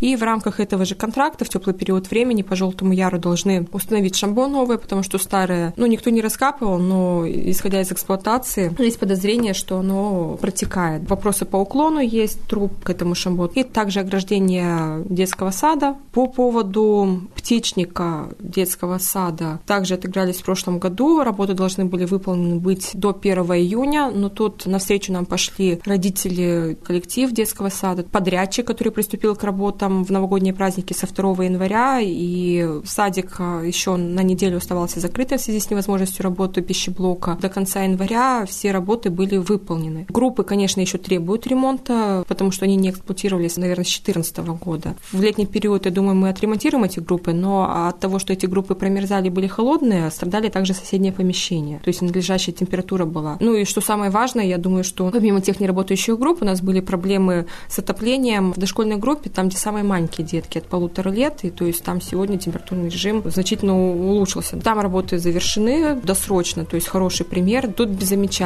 [0.00, 4.16] И в рамках этого же контракта в теплый период времени по Желтому Яру должны установить
[4.16, 9.54] шамбо новое, потому что старое, ну, никто не раскапывал, но исходя из эксплуатации, есть подозрение,
[9.54, 11.08] что оно протекает.
[11.08, 13.50] Вопросы по уклону есть, труб к этому шамбо.
[13.54, 15.96] И также ограждение детского сада.
[16.12, 21.22] По поводу птичника детского сада также отыгрались в прошлом году.
[21.22, 27.30] Работы должны были выполнены быть до 1 июня, но тут навстречу нам пошли родители, коллектив
[27.32, 33.38] детского сада, подрядчик, который приступил к работам в новогодние праздники со 2 января, и садик
[33.38, 37.38] еще на неделю оставался закрытым в связи с невозможностью работы пищеблока.
[37.40, 40.06] До конца января все работы были выполнены.
[40.08, 44.96] Группы, конечно, еще требуют ремонта, потому что они не эксплуатировались, наверное, с 2014 года.
[45.12, 48.74] В летний период, я думаю, мы отремонтируем эти группы, но от того, что эти группы
[48.74, 51.80] промерзали, были холодные, страдали также соседние помещения.
[51.84, 53.36] То есть надлежащая температура была.
[53.40, 56.80] Ну и что самое важное, я думаю, что помимо тех неработающих групп у нас были
[56.80, 61.50] проблемы с отоплением в дошкольной группе, там, где самые маленькие детки от полутора лет, и
[61.50, 64.56] то есть там сегодня температурный режим значительно улучшился.
[64.56, 67.70] Там работы завершены досрочно, то есть хороший пример.
[67.70, 68.45] Тут без замечаний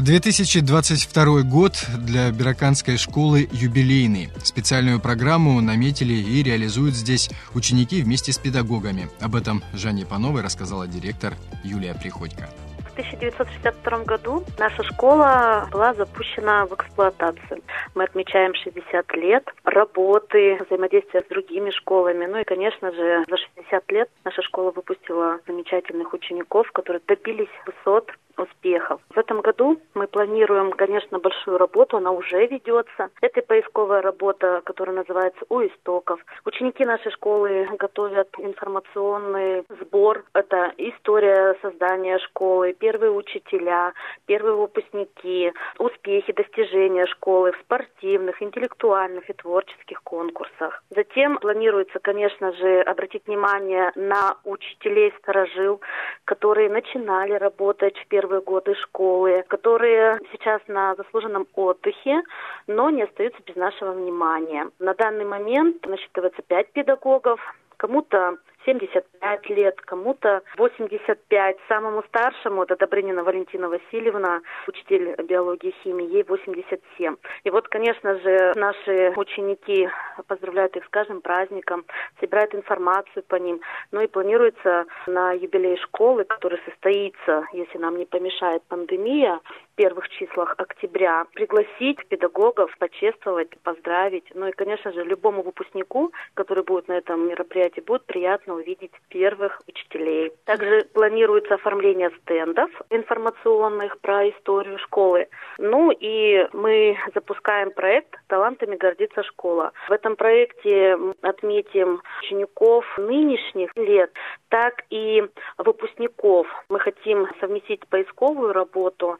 [0.00, 4.30] 2022 год для Бираканской школы юбилейный.
[4.42, 9.08] Специальную программу наметили и реализуют здесь ученики вместе с педагогами.
[9.20, 11.34] Об этом Жанне Пановой рассказала директор
[11.64, 12.48] Юлия Приходько.
[12.88, 17.62] В 1962 году наша школа была запущена в эксплуатацию.
[17.94, 22.26] Мы отмечаем 60 лет работы, взаимодействия с другими школами.
[22.26, 28.10] Ну и, конечно же, за 60 лет наша школа выпустила замечательных учеников, которые добились высот
[28.40, 29.00] успехов.
[29.10, 33.10] В этом году мы планируем, конечно, большую работу, она уже ведется.
[33.20, 36.20] Это поисковая работа, которая называется «У истоков».
[36.44, 40.24] Ученики нашей школы готовят информационный сбор.
[40.34, 43.92] Это история создания школы, первые учителя,
[44.26, 50.82] первые выпускники, успехи, достижения школы в спортивных, интеллектуальных и творческих конкурсах.
[50.90, 55.80] Затем планируется, конечно же, обратить внимание на учителей-сторожил,
[56.24, 62.22] которые начинали работать в первые первые годы школы, которые сейчас на заслуженном отдыхе,
[62.68, 64.70] но не остаются без нашего внимания.
[64.78, 67.40] На данный момент насчитывается пять педагогов,
[67.76, 68.36] кому-то
[68.70, 71.56] 75 лет, кому-то 85.
[71.68, 77.16] Самому старшему, это Добрынина Валентина Васильевна, учитель биологии и химии, ей 87.
[77.44, 79.88] И вот, конечно же, наши ученики
[80.28, 81.84] поздравляют их с каждым праздником,
[82.20, 83.60] собирают информацию по ним.
[83.90, 89.40] Ну и планируется на юбилей школы, который состоится, если нам не помешает пандемия,
[89.72, 94.26] в первых числах октября, пригласить педагогов, почествовать, поздравить.
[94.34, 99.60] Ну и, конечно же, любому выпускнику, который будет на этом мероприятии, будет приятно увидеть первых
[99.66, 100.32] учителей.
[100.44, 105.28] Также планируется оформление стендов информационных про историю школы.
[105.58, 109.72] Ну и мы запускаем проект «Талантами гордится школа».
[109.88, 114.12] В этом проекте отметим учеников нынешних лет,
[114.48, 115.24] так и
[115.58, 116.46] выпускников.
[116.68, 119.18] Мы хотим совместить поисковую работу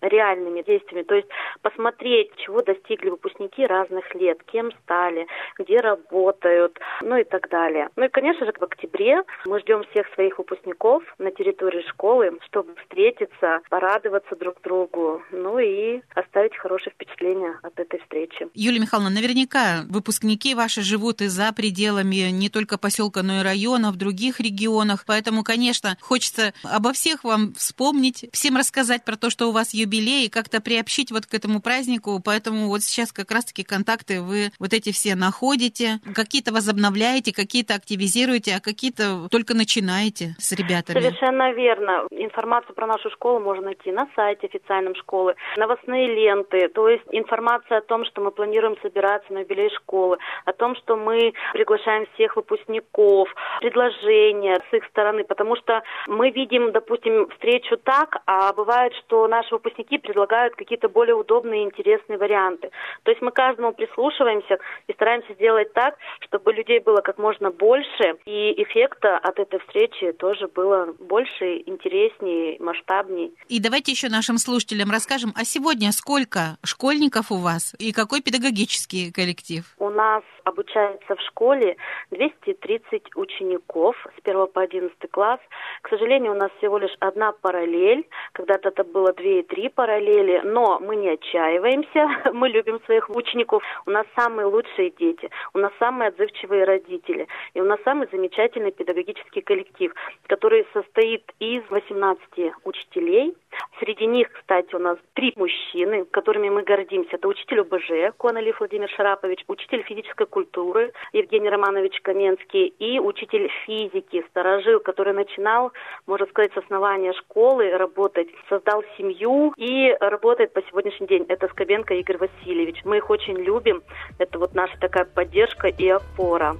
[0.00, 1.28] реальными действиями, то есть
[1.62, 5.26] посмотреть, чего достигли выпускники разных лет, кем стали,
[5.58, 7.88] где работают, ну и так далее.
[7.96, 12.74] Ну и, конечно же, в октябре мы ждем всех своих выпускников на территории школы, чтобы
[12.76, 18.48] встретиться, порадоваться друг другу, ну и оставить хорошее впечатление от этой встречи.
[18.54, 23.90] Юлия Михайловна, наверняка выпускники ваши живут и за пределами не только поселка, но и района,
[23.90, 29.48] в других регионах, поэтому, конечно, хочется обо всех вам вспомнить, всем рассказать про то, что
[29.48, 33.64] у вас юбилей, и как-то приобщить вот к этому празднику, поэтому вот сейчас как раз-таки
[33.64, 40.52] контакты вы вот эти все находите, какие-то возобновляете, какие-то активизируете, а какие-то только начинаете с
[40.52, 41.00] ребятами.
[41.00, 42.06] Совершенно верно.
[42.10, 47.78] Информацию про нашу школу можно найти на сайте официальном школы, новостные ленты, то есть информация
[47.78, 52.36] о том, что мы планируем собираться на юбилей школы, о том, что мы приглашаем всех
[52.36, 53.28] выпускников,
[53.60, 59.54] предложения с их стороны, потому что мы видим, допустим, встречу так, а бывает, что наши
[59.54, 62.70] выпускники предлагают какие-то более удобные и интересные варианты.
[63.02, 68.16] То есть мы каждому прислушиваемся и стараемся сделать так, чтобы людей было как можно больше,
[68.24, 73.30] и эффекта от этой встречи тоже было больше, интереснее, масштабнее.
[73.48, 79.12] И давайте еще нашим слушателям расскажем, а сегодня сколько школьников у вас и какой педагогический
[79.12, 79.64] коллектив?
[79.78, 81.76] У нас обучается в школе
[82.10, 85.40] 230 учеников с 1 по 11 класс.
[85.82, 88.06] К сожалению, у нас всего лишь одна параллель.
[88.32, 93.62] Когда-то это было две и параллели, но мы не отчаиваемся, мы любим своих учеников.
[93.86, 98.72] У нас самые лучшие дети, у нас самые отзывчивые родители, и у нас самый замечательный
[98.72, 99.92] педагогический коллектив,
[100.26, 103.34] который состоит из 18 учителей.
[103.80, 107.16] Среди них, кстати, у нас три мужчины, которыми мы гордимся.
[107.16, 114.24] Это учитель ОБЖ Коналив Владимир Шарапович, учитель физической культуры Евгений Романович Каменский и учитель физики,
[114.30, 115.72] сторожил, который начинал,
[116.06, 121.24] можно сказать, с основания школы работать, создал семью и работает по сегодняшний день.
[121.28, 122.84] Это Скобенко Игорь Васильевич.
[122.84, 123.82] Мы их очень любим.
[124.18, 126.56] Это вот наша такая поддержка и опора.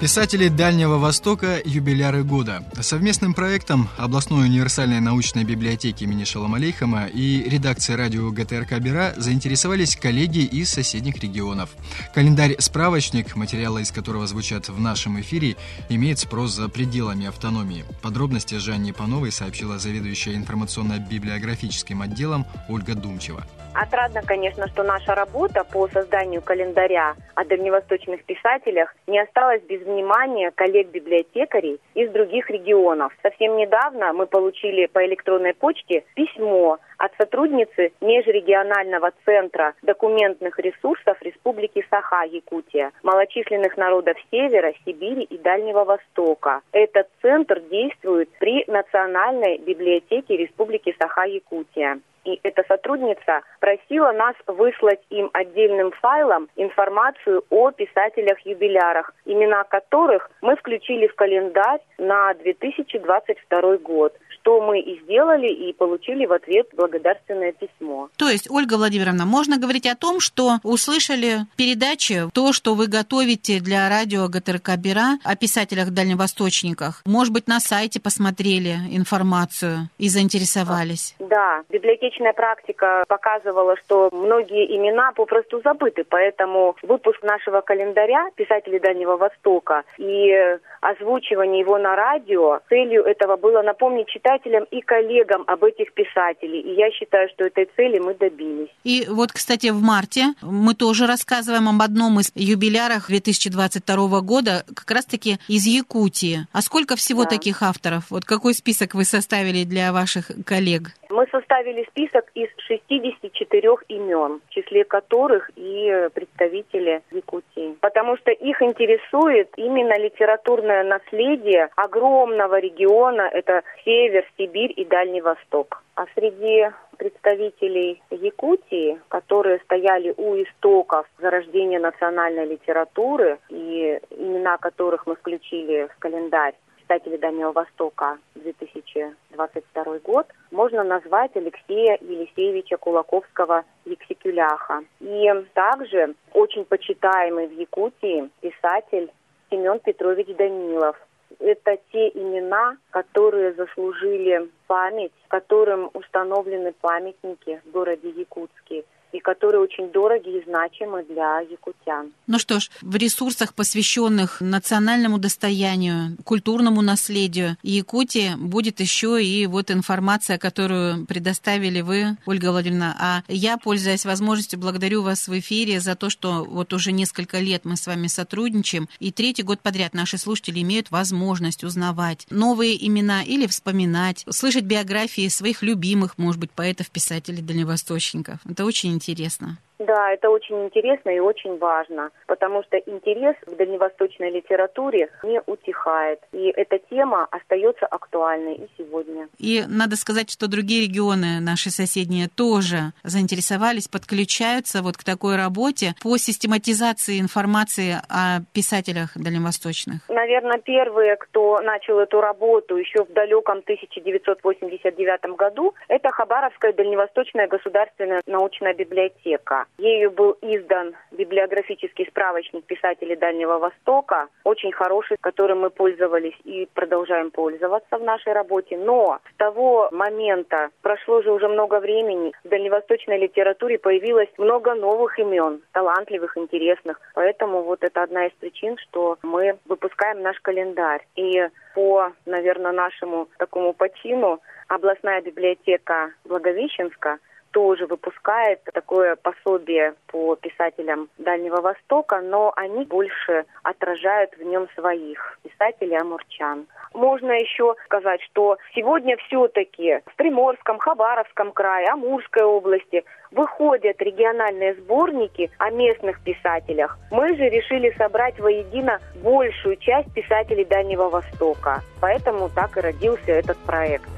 [0.00, 2.64] Писатели Дальнего Востока «Юбиляры года».
[2.80, 9.96] Совместным проектом областной универсальной научной библиотеки имени Шалом Алейхама и редакции радио ГТРК «Бера» заинтересовались
[9.96, 11.68] коллеги из соседних регионов.
[12.14, 15.56] Календарь-справочник, материалы из которого звучат в нашем эфире,
[15.90, 17.84] имеет спрос за пределами автономии.
[18.00, 23.46] Подробности Жанне Пановой сообщила заведующая информационно-библиографическим отделом Ольга Думчева.
[23.74, 30.50] Отрадно, конечно, что наша работа по созданию календаря о дальневосточных писателях не осталась без внимания
[30.50, 33.12] коллег-библиотекарей из других регионов.
[33.22, 41.86] Совсем недавно мы получили по электронной почте письмо от сотрудницы Межрегионального центра документных ресурсов Республики
[41.90, 46.60] Саха-Якутия, малочисленных народов Севера, Сибири и Дальнего Востока.
[46.72, 55.30] Этот центр действует при Национальной библиотеке Республики Саха-Якутия и эта сотрудница просила нас выслать им
[55.32, 64.60] отдельным файлом информацию о писателях-юбилярах, имена которых мы включили в календарь на 2022 год что
[64.60, 68.08] мы и сделали, и получили в ответ благодарственное письмо.
[68.16, 73.60] То есть, Ольга Владимировна, можно говорить о том, что услышали передачи, то, что вы готовите
[73.60, 77.02] для радио ГТРК Бера о писателях-дальневосточниках.
[77.06, 81.14] Может быть, на сайте посмотрели информацию и заинтересовались?
[81.18, 89.16] Да, библиотечная практика показывала, что многие имена попросту забыты, поэтому выпуск нашего календаря «Писатели Дальнего
[89.16, 90.32] Востока» и
[90.80, 96.60] озвучивание его на радио, целью этого было напомнить читателям читателям и коллегам об этих писателей.
[96.60, 98.68] И я считаю, что этой цели мы добились.
[98.84, 104.90] И вот, кстати, в марте мы тоже рассказываем об одном из юбилярах 2022 года, как
[104.90, 106.46] раз-таки из Якутии.
[106.52, 107.30] А сколько всего да.
[107.30, 108.10] таких авторов?
[108.10, 110.90] Вот какой список вы составили для ваших коллег?
[111.08, 117.76] Мы составили список из 64 имен, в числе которых и представители Якутии.
[117.80, 125.82] Потому что их интересует именно литературное наследие огромного региона, это Север, Сибирь и Дальний Восток.
[125.94, 135.16] А среди представителей Якутии, которые стояли у истоков зарождения национальной литературы и имена которых мы
[135.16, 136.54] включили в календарь,
[136.90, 144.82] писателей Дальнего Востока 2022 год, можно назвать Алексея Елисеевича Кулаковского Ексикюляха.
[144.98, 149.10] И также очень почитаемый в Якутии писатель
[149.50, 150.96] Семен Петрович Данилов.
[151.40, 159.90] Это те имена, которые заслужили память, которым установлены памятники в городе Якутске и которые очень
[159.90, 162.12] дороги и значимы для якутян.
[162.26, 169.70] Ну что ж, в ресурсах, посвященных национальному достоянию, культурному наследию Якутии будет еще и вот
[169.70, 172.96] информация, которую предоставили вы, Ольга Владимировна.
[172.98, 177.64] А я, пользуясь возможностью, благодарю вас в эфире за то, что вот уже несколько лет
[177.64, 183.22] мы с вами сотрудничаем, и третий год подряд наши слушатели имеют возможность узнавать новые имена
[183.22, 188.38] или вспоминать, слышать биографии своих любимых, может быть, поэтов, писателей, дальневосточников.
[188.48, 189.58] Это очень интересно.
[189.80, 196.20] Да, это очень интересно и очень важно, потому что интерес к дальневосточной литературе не утихает.
[196.32, 199.28] И эта тема остается актуальной и сегодня.
[199.38, 205.94] И надо сказать, что другие регионы, наши соседние, тоже заинтересовались, подключаются вот к такой работе
[206.02, 210.02] по систематизации информации о писателях дальневосточных.
[210.10, 218.20] Наверное, первые, кто начал эту работу еще в далеком 1989 году, это Хабаровская дальневосточная государственная
[218.26, 219.64] научная библиотека.
[219.78, 227.30] Ею был издан библиографический справочник писателей Дальнего Востока, очень хороший, которым мы пользовались и продолжаем
[227.30, 228.76] пользоваться в нашей работе.
[228.76, 235.18] Но с того момента прошло же уже много времени, в дальневосточной литературе появилось много новых
[235.18, 237.00] имен, талантливых, интересных.
[237.14, 241.06] Поэтому вот это одна из причин, что мы выпускаем наш календарь.
[241.16, 247.18] И по, наверное, нашему такому почину областная библиотека Благовещенска–
[247.52, 255.38] тоже выпускает такое пособие по писателям Дальнего Востока, но они больше отражают в нем своих
[255.42, 256.66] писателей амурчан.
[256.94, 265.50] Можно еще сказать, что сегодня все-таки в Приморском, Хабаровском крае, Амурской области выходят региональные сборники
[265.58, 266.98] о местных писателях.
[267.10, 271.82] Мы же решили собрать воедино большую часть писателей Дальнего Востока.
[272.00, 274.08] Поэтому так и родился этот проект.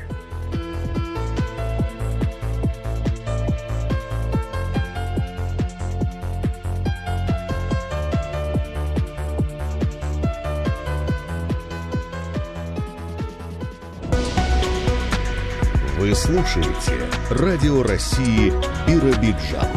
[16.02, 18.52] Вы слушаете Радио России
[18.88, 19.68] Биробиджан.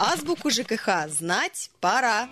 [0.00, 2.26] Азбуку ЖКХ знать пора.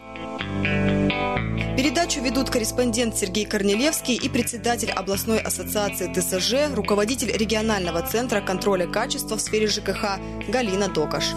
[1.76, 9.36] Передачу ведут корреспондент Сергей Корнелевский и председатель областной ассоциации ТСЖ, руководитель регионального центра контроля качества
[9.36, 10.18] в сфере ЖКХ
[10.48, 11.34] Галина Токаш.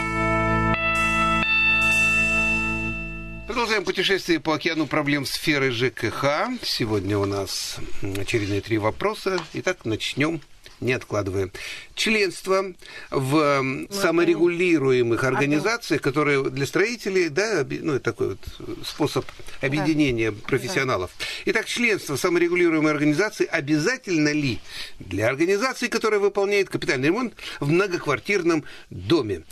[3.46, 6.48] Продолжаем путешествие по океану проблем сферы ЖКХ.
[6.62, 9.38] Сегодня у нас очередные три вопроса.
[9.52, 10.40] Итак, начнем
[10.80, 11.50] не откладывая.
[11.94, 12.72] Членство
[13.10, 19.24] в ну, саморегулируемых организациях, которые для строителей, да, ну, это такой вот способ
[19.60, 20.38] объединения да.
[20.46, 21.10] профессионалов.
[21.46, 24.58] Итак, членство в саморегулируемой организации обязательно ли
[24.98, 29.42] для организации, которая выполняет капитальный ремонт в многоквартирном доме?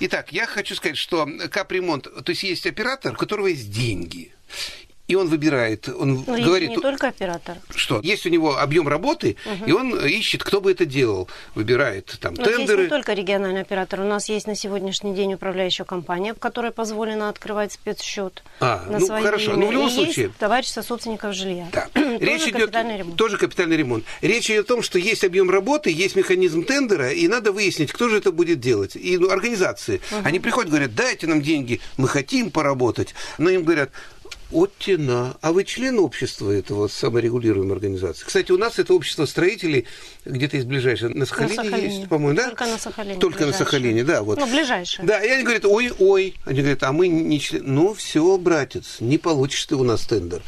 [0.00, 4.32] Итак, я хочу сказать, что капремонт, то есть есть оператор, у которого есть деньги
[5.08, 6.68] и он выбирает, он Но говорит...
[6.68, 7.56] не только оператор.
[7.74, 8.00] Что?
[8.02, 9.64] Есть у него объем работы, угу.
[9.64, 12.82] и он ищет, кто бы это делал, выбирает там Но тендеры.
[12.82, 16.72] Есть не только региональный оператор, у нас есть на сегодняшний день управляющая компания, в которой
[16.72, 18.42] позволено открывать спецсчет.
[18.60, 19.60] А, на ну свои хорошо, имя.
[19.60, 20.26] но в любом и случае...
[20.26, 21.68] Есть товарищество собственников жилья.
[21.72, 21.88] Да.
[21.94, 23.16] Речь идет капитальный ремонт.
[23.16, 24.04] тоже капитальный ремонт.
[24.20, 28.10] Речь идет о том, что есть объем работы, есть механизм тендера, и надо выяснить, кто
[28.10, 28.94] же это будет делать.
[28.94, 30.20] И ну, организации, угу.
[30.24, 33.90] они приходят, говорят, дайте нам деньги, мы хотим поработать, но им говорят,
[34.50, 35.36] Оттина.
[35.40, 38.24] А вы член общества этого саморегулируемой организации?
[38.24, 39.86] Кстати, у нас это общество строителей
[40.24, 41.10] где-то из ближайшего.
[41.10, 41.94] На Сахалине, на Сахалине.
[41.96, 42.48] есть, по-моему, да?
[42.48, 43.20] Только на Сахалине.
[43.20, 43.58] Только ближайшее.
[43.58, 44.22] на Сахалине, да.
[44.22, 44.38] Вот.
[44.38, 45.06] Ну, ближайшее.
[45.06, 46.34] Да, и они говорят, ой-ой.
[46.44, 47.62] Они говорят, а мы не член.
[47.66, 50.42] Ну, все, братец, не получишь ты у нас тендер.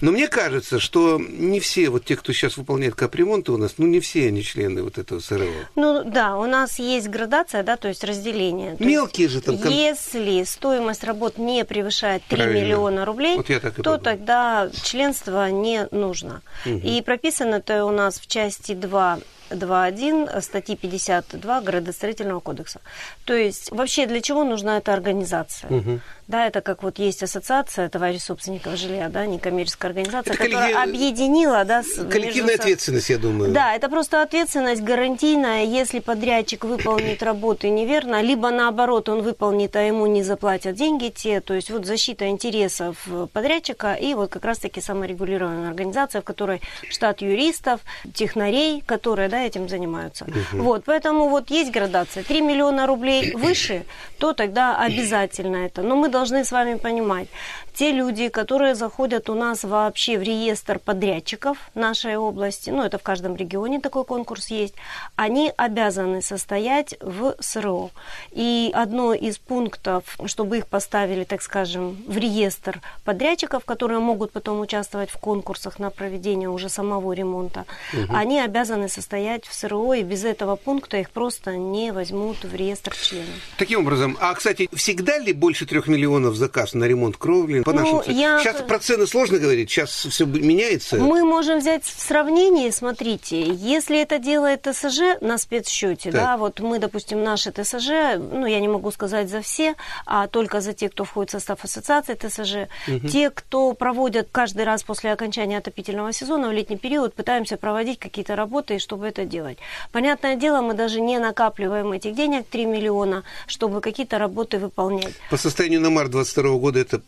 [0.00, 3.86] Но мне кажется, что не все вот те, кто сейчас выполняет капремонты у нас, ну
[3.86, 5.46] не все они члены вот этого СРО.
[5.76, 8.76] Ну да, у нас есть градация, да, то есть разделение.
[8.76, 9.56] То Мелкие есть, же там.
[9.56, 12.64] Если стоимость работ не превышает 3 Правильно.
[12.64, 13.98] миллиона рублей, вот то подумал.
[14.00, 16.42] тогда членство не нужно.
[16.66, 16.78] Угу.
[16.78, 19.18] И прописано это у нас в части 2
[19.50, 22.80] 2.1 статьи 52 Градостроительного кодекса.
[23.24, 25.70] То есть вообще для чего нужна эта организация?
[25.70, 26.00] Угу.
[26.30, 30.88] Да, это как вот есть ассоциация товарищ собственников жилья, да, некоммерческая организация, это которая коллеги...
[30.88, 31.94] объединила, да, с...
[32.08, 32.62] коллективная между...
[32.62, 33.52] ответственность, я думаю.
[33.52, 39.82] Да, это просто ответственность гарантийная, если подрядчик выполнит работы неверно, либо наоборот он выполнит, а
[39.82, 44.80] ему не заплатят деньги те, то есть вот защита интересов подрядчика и вот как раз-таки
[44.80, 47.80] саморегулируемая организация, в которой штат юристов,
[48.14, 50.24] технарей, которые, да, этим занимаются.
[50.24, 50.62] Угу.
[50.62, 52.22] Вот, поэтому вот есть градация.
[52.22, 53.84] 3 миллиона рублей выше,
[54.18, 55.82] то тогда обязательно это.
[55.82, 57.28] Но мы должны с вами понимать,
[57.72, 63.02] те люди, которые заходят у нас вообще в реестр подрядчиков нашей области, ну это в
[63.02, 64.74] каждом регионе такой конкурс есть,
[65.16, 67.90] они обязаны состоять в СРО.
[68.32, 74.60] И одно из пунктов, чтобы их поставили, так скажем, в реестр подрядчиков, которые могут потом
[74.60, 78.14] участвовать в конкурсах на проведение уже самого ремонта, угу.
[78.14, 82.94] они обязаны состоять в СРО, и без этого пункта их просто не возьмут в реестр
[82.94, 83.28] членов.
[83.58, 87.59] Таким образом, а, кстати, всегда ли больше трех миллионов заказ на ремонт кровли?
[87.64, 88.38] По ну, нашим я...
[88.38, 90.96] Сейчас про цены сложно говорить, сейчас все меняется.
[90.96, 96.78] Мы можем взять в сравнении, смотрите, если это делает ТСЖ на спецсчете, да, вот мы,
[96.78, 99.74] допустим, наши ТСЖ, ну, я не могу сказать за все,
[100.06, 103.08] а только за те, кто входит в состав ассоциации ТСЖ, угу.
[103.08, 108.36] те, кто проводят каждый раз после окончания отопительного сезона в летний период, пытаемся проводить какие-то
[108.36, 109.58] работы, чтобы это делать.
[109.92, 115.14] Понятное дело, мы даже не накапливаем этих денег, 3 миллиона, чтобы какие-то работы выполнять.
[115.30, 117.00] По состоянию на март 2022 года это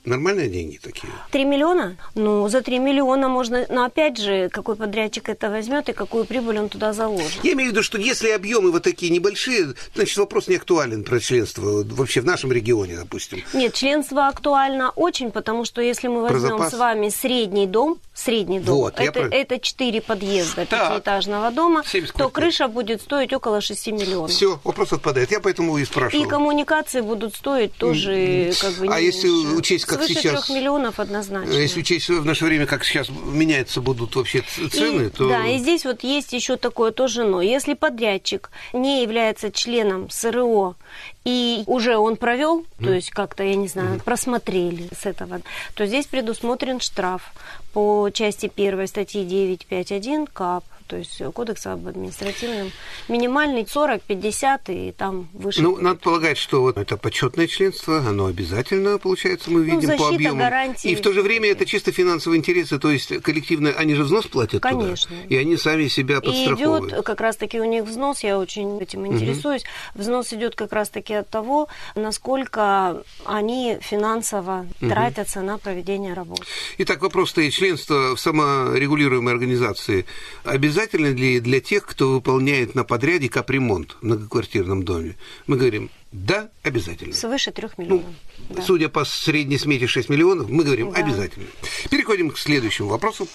[0.43, 1.13] нормальная деньги такие?
[1.31, 1.97] Три миллиона?
[2.15, 3.67] Ну, за три миллиона можно...
[3.69, 7.45] Но опять же, какой подрядчик это возьмет и какую прибыль он туда заложит.
[7.45, 11.21] Я имею в виду, что если объемы вот такие небольшие, значит, вопрос не актуален про
[11.21, 13.43] членство вообще в нашем регионе, допустим.
[13.53, 18.77] Нет, членство актуально очень, потому что если мы возьмем с вами средний дом, средний дом,
[18.77, 19.29] вот, это, про...
[19.29, 21.83] это 4 подъезда пятиэтажного дома,
[22.17, 24.31] то крыша будет стоить около 6 миллионов.
[24.31, 25.31] Все, вопрос отпадает.
[25.31, 26.27] Я поэтому и спрашиваю.
[26.27, 30.32] И коммуникации будут стоить тоже как бы А если учесть, как Свыше сейчас...
[30.41, 31.53] 3 миллионов однозначно.
[31.53, 35.29] Если учесть в наше время, как сейчас меняются будут вообще цены, и, то...
[35.29, 37.43] Да, и здесь вот есть еще такое тоже но.
[37.43, 40.77] Если подрядчик не является членом СРО
[41.25, 42.85] и уже он провел, mm.
[42.85, 44.03] то есть как-то, я не знаю, mm.
[44.03, 45.41] просмотрели с этого,
[45.75, 47.33] то здесь предусмотрен штраф
[47.73, 52.71] по части 1 статьи 951 КАП то есть кодекса об административном.
[53.09, 55.63] Минимальный 40, 50 и там выше.
[55.63, 59.87] Ну, надо полагать, что вот это почетное членство, оно обязательно, получается, мы ну, видим ну,
[59.87, 60.39] защита, по объему.
[60.39, 64.05] Гарантии, и в то же время это чисто финансовые интересы, то есть коллективно, они же
[64.05, 65.17] взнос платят Конечно.
[65.17, 66.93] туда, и они сами себя подстраховывают.
[66.93, 70.03] И идет как раз-таки у них взнос, я очень этим интересуюсь, угу.
[70.03, 74.91] взнос идет как раз-таки от того, насколько они финансово угу.
[74.91, 76.41] тратятся на проведение работ.
[76.79, 80.07] Итак, вопрос стоит, членство в саморегулируемой организации
[80.45, 85.17] обязательно обязательно ли для тех, кто выполняет на подряде капремонт в многоквартирном доме?
[85.47, 87.15] Мы говорим, да, обязательно.
[87.15, 88.07] Свыше трех миллионов.
[88.49, 88.63] Ну, да.
[88.63, 90.99] Судя по средней смете 6 миллионов, мы говорим да.
[90.99, 91.47] обязательно.
[91.91, 93.29] Переходим к следующему вопросу.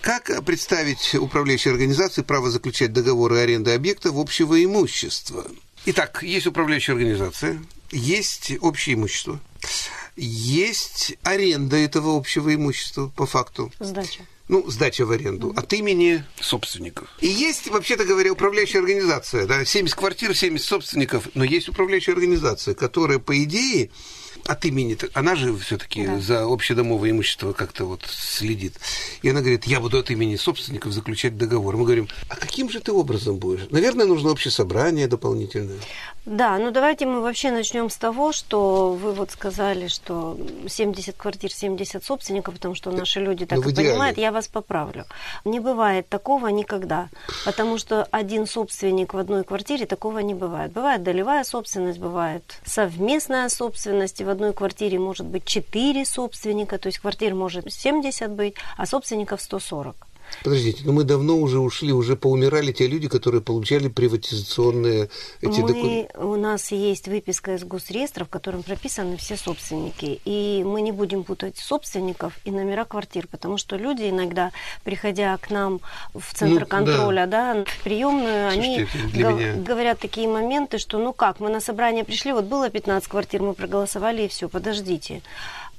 [0.00, 5.46] Как представить управляющей организации право заключать договоры аренды объектов общего имущества?
[5.86, 9.40] Итак, есть управляющая организация, есть общее имущество,
[10.16, 13.72] есть аренда этого общего имущества по факту.
[13.80, 17.08] Сдача ну, сдача в аренду от имени собственников.
[17.20, 22.74] И есть, вообще-то говоря, управляющая организация, да, 70 квартир, 70 собственников, но есть управляющая организация,
[22.74, 23.90] которая, по идее,
[24.46, 26.20] от имени, она же все-таки да.
[26.20, 28.74] за общедомовое имущество как-то вот следит.
[29.22, 31.76] И она говорит, я буду от имени собственников заключать договор.
[31.76, 33.66] Мы говорим, а каким же ты образом будешь?
[33.70, 35.78] Наверное, нужно общее собрание дополнительное.
[36.26, 41.52] Да, ну давайте мы вообще начнем с того, что вы вот сказали, что 70 квартир,
[41.52, 45.04] 70 собственников, потому что наши люди так ну, и понимают, я вас поправлю.
[45.44, 47.10] Не бывает такого никогда,
[47.44, 50.72] потому что один собственник в одной квартире такого не бывает.
[50.72, 56.88] Бывает долевая собственность, бывает совместная собственность, и в одной квартире может быть 4 собственника, то
[56.88, 60.03] есть квартир может 70 быть, а собственников 140.
[60.42, 65.08] Подождите, но мы давно уже ушли, уже поумирали те люди, которые получали приватизационные
[65.40, 66.18] эти мы, документы.
[66.18, 70.20] У нас есть выписка из госреестра, в котором прописаны все собственники.
[70.24, 74.52] И мы не будем путать собственников и номера квартир, потому что люди иногда,
[74.82, 75.80] приходя к нам
[76.14, 77.54] в центр ну, контроля, да.
[77.54, 82.04] Да, в приемную, Слушайте, они г- говорят такие моменты, что ну как, мы на собрание
[82.04, 85.22] пришли, вот было 15 квартир, мы проголосовали и все, подождите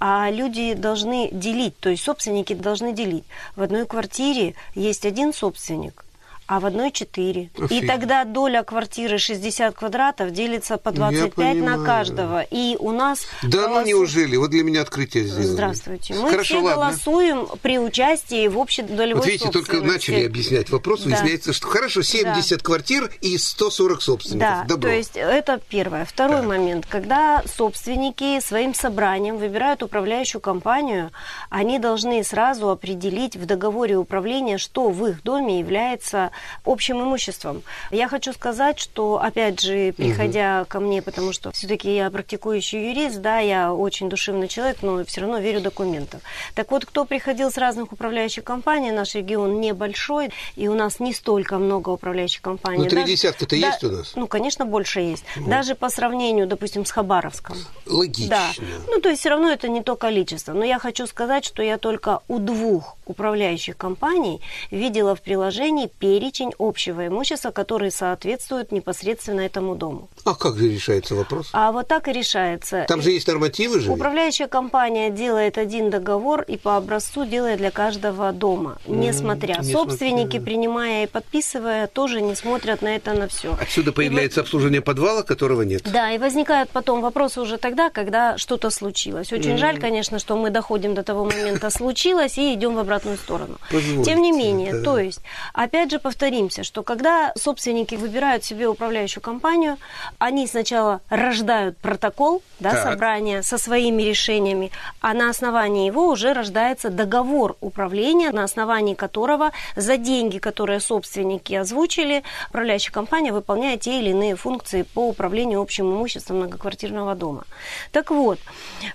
[0.07, 3.23] а люди должны делить, то есть собственники должны делить.
[3.55, 6.04] В одной квартире есть один собственник,
[6.47, 7.49] а в одной 4.
[7.69, 12.41] И тогда доля квартиры 60 квадратов делится по 25 на каждого.
[12.41, 13.25] И у нас...
[13.41, 13.73] Да голосу...
[13.73, 14.35] ну неужели?
[14.35, 15.47] Вот для меня открытие сделано.
[15.47, 16.13] Здравствуйте.
[16.13, 16.83] Мы Хорошо, все ладно.
[16.83, 21.09] голосуем при участии в общей долевой Вот видите, только начали объяснять вопрос, да.
[21.09, 22.63] выясняется, что хорошо, 70 да.
[22.63, 24.47] квартир и 140 собственников.
[24.47, 24.89] Да, Добро.
[24.89, 26.05] то есть это первое.
[26.05, 26.45] Второй так.
[26.45, 26.85] момент.
[26.87, 31.11] Когда собственники своим собранием выбирают управляющую компанию,
[31.49, 36.31] они должны сразу определить в договоре управления, что в их доме является
[36.63, 37.63] общим имуществом.
[37.91, 40.69] Я хочу сказать, что, опять же, приходя угу.
[40.69, 45.21] ко мне, потому что все-таки я практикующий юрист, да, я очень душевный человек, но все
[45.21, 46.21] равно верю документам.
[46.53, 51.13] Так вот, кто приходил с разных управляющих компаний, наш регион небольшой, и у нас не
[51.13, 52.83] столько много управляющих компаний.
[52.83, 54.13] Ну, три десятка-то да, есть у нас?
[54.15, 55.23] Ну, конечно, больше есть.
[55.35, 55.49] Вот.
[55.49, 57.57] Даже по сравнению, допустим, с Хабаровском.
[57.85, 58.29] Логично.
[58.29, 58.49] Да.
[58.87, 60.53] Ну, то есть все равно это не то количество.
[60.53, 64.41] Но я хочу сказать, что я только у двух управляющих компаний
[64.71, 70.09] видела в приложении перечень общего имущества, который соответствует непосредственно этому дому.
[70.23, 71.49] А как же решается вопрос?
[71.53, 72.85] А вот так и решается.
[72.87, 73.91] Там же есть нормативы же?
[73.91, 79.57] Управляющая компания делает один договор и по образцу делает для каждого дома, несмотря.
[79.61, 80.41] Не Собственники, смотря.
[80.41, 83.57] принимая и подписывая, тоже не смотрят на это на все.
[83.61, 85.83] Отсюда появляется и обслуживание подвала, которого нет.
[85.91, 89.31] Да, и возникают потом вопросы уже тогда, когда что-то случилось.
[89.31, 89.57] Очень mm.
[89.57, 93.57] жаль, конечно, что мы доходим до того момента случилось и идем в обратную сторону.
[93.71, 94.83] Позвольте, Тем не менее, да.
[94.83, 95.21] то есть,
[95.53, 99.77] опять же, повторимся, что когда собственники выбирают себе управляющую компанию,
[100.17, 104.71] они сначала рождают протокол да, собрания со своими решениями,
[105.01, 111.53] а на основании его уже рождается договор управления, на основании которого за деньги, которые собственники
[111.53, 117.43] озвучили, управляющая компания выполняет те или иные функции по управлению общим имуществом многоквартирного дома.
[117.91, 118.39] Так вот,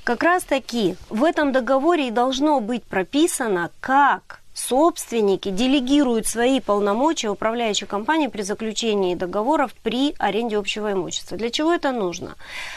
[0.05, 7.29] как раз таки в этом договоре и должно быть прописано, как собственники делегируют свои полномочия
[7.29, 11.37] управляющей компании при заключении договоров при аренде общего имущества.
[11.37, 12.37] Для чего это нужно?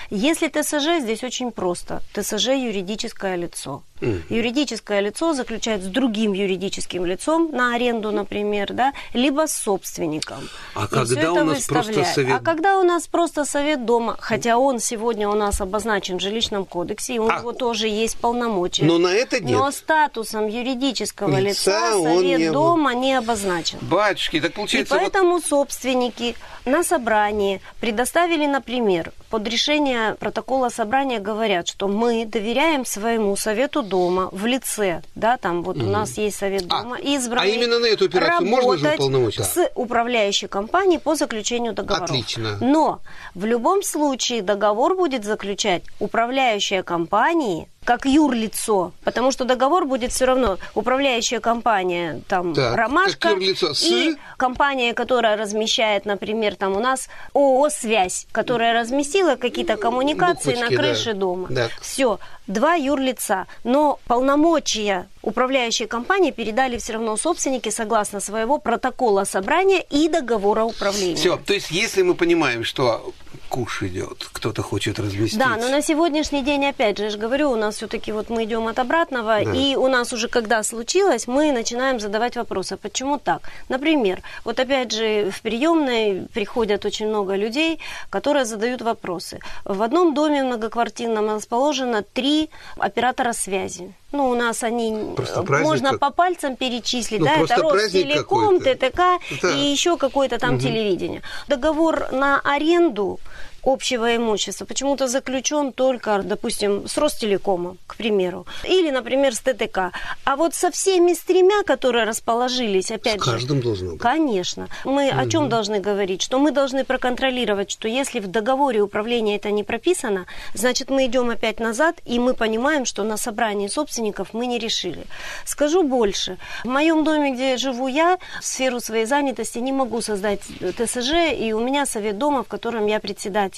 [0.10, 2.02] Если ТСЖ, здесь очень просто.
[2.16, 3.84] ТСЖ– юридическое лицо.
[4.30, 10.50] Юридическое лицо заключает с другим юридическим лицом на аренду, например, да, либо с собственником.
[10.76, 12.36] А когда у нас просто совет...
[12.36, 16.66] А когда у нас просто совет дома, хотя он сегодня у нас обозначен в жилищном
[16.66, 17.40] кодексе, и у а...
[17.40, 18.86] него тоже есть полномочия.
[18.86, 19.58] Но на это нет.
[19.58, 22.52] Но статусом юридического лица, лица совет не...
[22.52, 23.78] дома не обозначен.
[23.82, 24.96] Батюшки, так получается...
[24.96, 25.46] И поэтому вот...
[25.46, 26.36] собственники
[26.66, 34.30] на собрании предоставили, например, под решение протокола собрания говорят, что мы доверяем своему совету дома
[34.32, 35.88] в лице, да, там вот угу.
[35.88, 37.42] у нас есть совет а, дома, а, избранный.
[37.42, 39.44] А именно на эту операцию можно же уполномочить?
[39.44, 42.04] с управляющей компанией по заключению договора.
[42.04, 42.60] Отлично.
[42.62, 43.00] Но
[43.34, 50.26] в любом случае договор будет заключать управляющая компания как юрлицо, потому что договор будет все
[50.26, 56.80] равно управляющая компания, там, Так, Ромашка, юрлицо с- и компания, которая размещает, например, там у
[56.80, 61.20] нас ООО «Связь», которая разместила какие-то коммуникации Буквочки, на крыше да.
[61.20, 61.48] дома.
[61.50, 61.70] Да.
[61.82, 69.82] Все, два юрлица, но полномочия управляющей компании передали все равно собственники согласно своего протокола собрания
[69.90, 71.16] и договора управления.
[71.16, 73.14] Все, то есть если мы понимаем, что
[73.54, 75.38] куш идет, кто-то хочет разместить.
[75.38, 78.46] Да, но на сегодняшний день, опять же, я же говорю, у нас все-таки вот мы
[78.46, 79.54] идем от обратного, Да.
[79.54, 83.42] и у нас уже когда случилось, мы начинаем задавать вопросы, почему так?
[83.70, 87.80] Например, вот опять же в приемной приходят очень много людей,
[88.10, 89.40] которые задают вопросы.
[89.66, 92.50] В одном доме многоквартирном расположено три
[92.80, 93.94] оператора связи.
[94.14, 98.60] Ну, у нас они Просто э, можно как- по пальцам перечислить, Ну, да, это Ростелеком.
[98.62, 99.50] ТТК Да.
[99.50, 100.60] и еще какое-то там Мгм.
[100.60, 101.22] телевидение.
[101.48, 103.20] Договор на аренду
[103.64, 109.92] общего имущества почему-то заключен только, допустим, с Ростелекомом, к примеру, или, например, с ТТК.
[110.26, 114.02] А вот со всеми с тремя, которые расположились, опять С же, каждым должно быть.
[114.02, 114.68] Конечно.
[114.84, 116.22] Мы о чем должны говорить?
[116.22, 121.30] Что мы должны проконтролировать, что если в договоре управления это не прописано, значит, мы идем
[121.30, 125.06] опять назад, и мы понимаем, что на собрании собственников мы не решили.
[125.46, 126.38] Скажу больше.
[126.64, 131.54] В моем доме, где живу я, в сферу своей занятости не могу создать ТСЖ, и
[131.54, 133.53] у меня совет дома, в котором я председатель.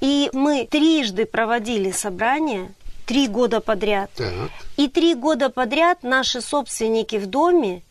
[0.00, 2.72] И мы трижды проводили собрания,
[3.06, 4.10] три года подряд.
[4.14, 4.50] Так.
[4.76, 7.82] И три года подряд наши собственники в доме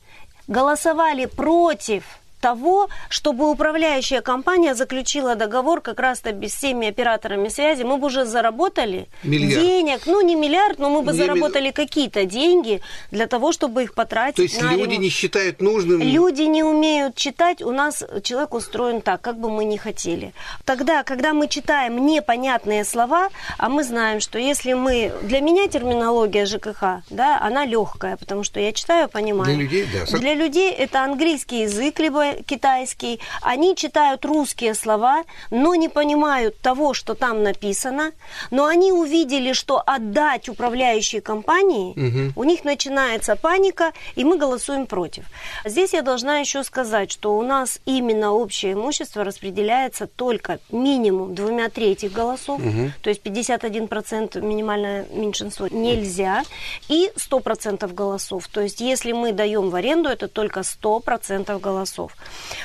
[0.47, 2.03] голосовали против
[2.45, 8.25] того, чтобы управляющая компания заключила договор как раз-то с всеми операторами связи, мы бы уже
[8.25, 9.63] заработали Миллиард.
[9.65, 13.95] денег, ну не миллиард, но мы бы Не заработали какие-то деньги для того, чтобы их
[13.95, 14.99] потратить То есть на люди ремонт.
[14.99, 16.01] не считают нужным...
[16.01, 20.31] Люди не умеют читать, у нас человек устроен так, как бы мы ни хотели.
[20.65, 25.11] Тогда, когда мы читаем непонятные слова, а мы знаем, что если мы...
[25.23, 29.55] Для меня терминология ЖКХ, да, она легкая, потому что я читаю, понимаю.
[29.55, 30.19] Для людей, да.
[30.19, 33.19] Для людей это английский язык, либо китайский.
[33.41, 38.11] Они читают русские слова, но не понимают того, что там написано.
[38.51, 42.33] Но они увидели, что отдать управляющей компании, Мгм.
[42.35, 45.25] у них начинается паника, и мы голосуем против.
[45.65, 51.69] Здесь я должна еще сказать, что у нас именно общее имущество распределяется только минимум двумя
[51.69, 52.93] третьих голосов, Мгм.
[53.01, 56.43] то есть 51% минимальное меньшинство нельзя,
[56.87, 58.47] и 100% голосов.
[58.47, 62.11] То есть если мы даем в аренду, это только 100% голосов.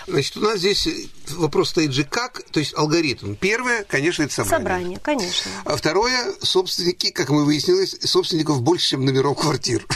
[0.06, 0.88] Значит, у нас здесь
[1.30, 3.34] вопрос стоит же как, то есть алгоритм.
[3.34, 4.58] Первое, конечно, это собрание.
[4.58, 5.50] Собрание, конечно.
[5.64, 9.86] А второе, собственники, как мы выяснили, собственников больше, чем номеров квартир.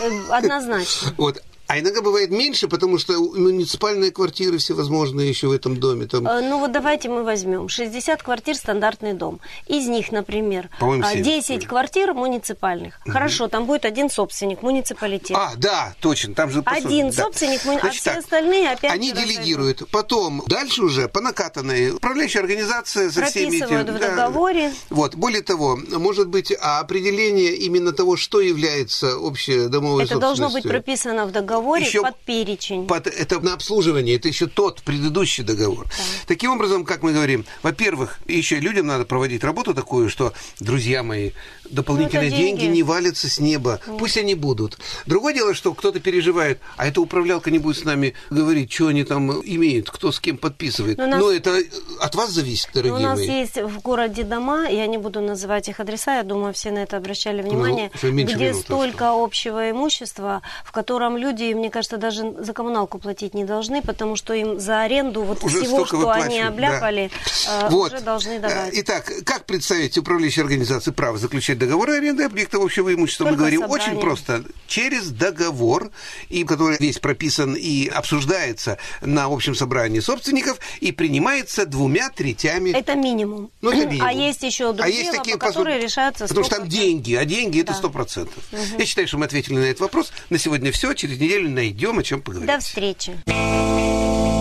[0.00, 1.14] Э, Однозначно.
[1.16, 1.42] Вот.
[1.68, 6.06] А иногда бывает меньше, потому что муниципальные квартиры всевозможные еще в этом доме.
[6.06, 9.40] Там, Э, Ну вот давайте мы возьмем 60 квартир стандартный дом.
[9.66, 11.24] Из них, например, По-моему, а, 70.
[11.58, 13.00] 10 квартир муниципальных.
[13.04, 13.12] Мгм.
[13.12, 15.36] Хорошо, там будет один собственник, муниципалитет.
[15.36, 16.62] А, да, точно, там же...
[16.62, 17.22] по сути, один да.
[17.24, 19.88] собственник, муни- а Значит все так, остальные опять Они делегируют.
[19.90, 23.82] Потом, дальше уже по накатанной, управляющая организация со всеми этими...
[23.82, 24.10] в да.
[24.10, 24.72] договоре.
[24.90, 30.62] Вот, более того, может быть, а определение именно того, что является общедомовой Это должно быть
[30.62, 30.70] собственностью.
[30.70, 31.55] прописано в договоре
[31.86, 32.86] Еще под перечень.
[32.86, 35.86] Под- это на обслуживание, это еще тот предыдущий договор.
[36.26, 41.30] Таким образом, как мы говорим, во-первых, еще людям надо проводить работу такую, что, друзья мои,
[41.70, 42.60] дополнительные Ну, деньги.
[42.60, 42.74] деньги.
[42.76, 44.78] не валятся с неба, пусть они будут.
[45.06, 49.04] Другое дело, что кто-то переживает, а эта управлялка не будет с нами говорить, что они
[49.04, 50.98] там имеют, кто с кем подписывает.
[50.98, 51.58] Но у нас- Но это
[52.00, 53.28] от вас зависит, Ну, дорогие У нас мои.
[53.28, 56.96] есть в городе дома, я не буду называть их адреса, я думаю, все на это
[56.96, 62.52] обращали внимание, меньше где минуты столько общего имущества, в котором люди, мне кажется, даже за
[62.52, 67.10] коммуналку платить не должны, потому что им за аренду вот Уже всего, что они обляпали,
[67.48, 67.92] э, Вот.
[67.92, 68.70] уже должны давать.
[68.72, 71.18] Итак, как представить управляющей организации право
[71.56, 73.24] заключать договоры аренды объектов общего имущества?
[73.24, 73.88] Мы Только говорим собрание.
[73.92, 74.44] очень просто.
[74.66, 75.90] Через договор,
[76.28, 82.70] и который весь прописан и обсуждается на общем собрании собственников и принимается двумя третями.
[82.70, 83.50] Это минимум.
[83.66, 84.06] Ну, это минимум.
[84.06, 86.68] А есть еще А другие, есть такие, по которые решаются Потому что там 100%.
[86.68, 87.78] деньги, а деньги это Да.
[87.78, 88.44] сто процентов.
[88.52, 88.78] Мгм.
[88.78, 90.12] Я считаю, что мы ответили на этот вопрос.
[90.30, 90.92] На сегодня все.
[90.94, 92.54] Через неделю найдем о чем поговорить.
[92.54, 93.16] До встречи.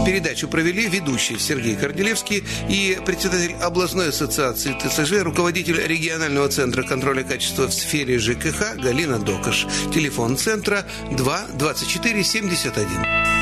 [0.05, 7.67] Передачу провели ведущий Сергей Корнелевский и председатель областной ассоциации ТСЖ, руководитель регионального центра контроля качества
[7.67, 9.65] в сфере ЖКХ Галина Докаш.
[9.93, 13.34] Телефон центра 2 24 71.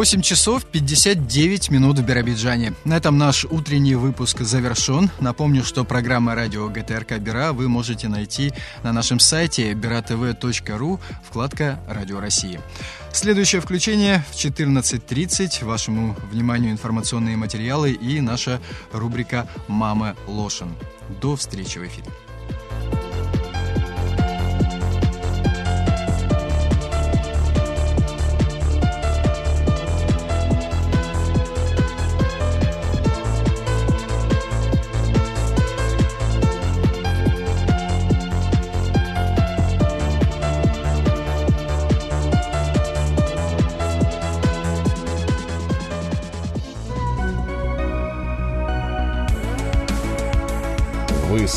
[0.00, 2.72] 8 часов 59 минут в Биробиджане.
[2.86, 5.10] На этом наш утренний выпуск завершен.
[5.20, 12.18] Напомню, что программа радио ГТРК Бира вы можете найти на нашем сайте biratv.ru, вкладка «Радио
[12.18, 12.58] России».
[13.12, 15.66] Следующее включение в 14.30.
[15.66, 18.58] Вашему вниманию информационные материалы и наша
[18.92, 20.74] рубрика «Мама Лошин».
[21.20, 22.08] До встречи в эфире.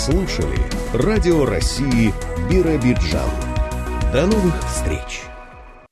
[0.04, 0.60] Слушали
[0.94, 2.14] Радио России
[2.50, 3.30] Биробиджан.
[4.12, 5.33] До новых встреч!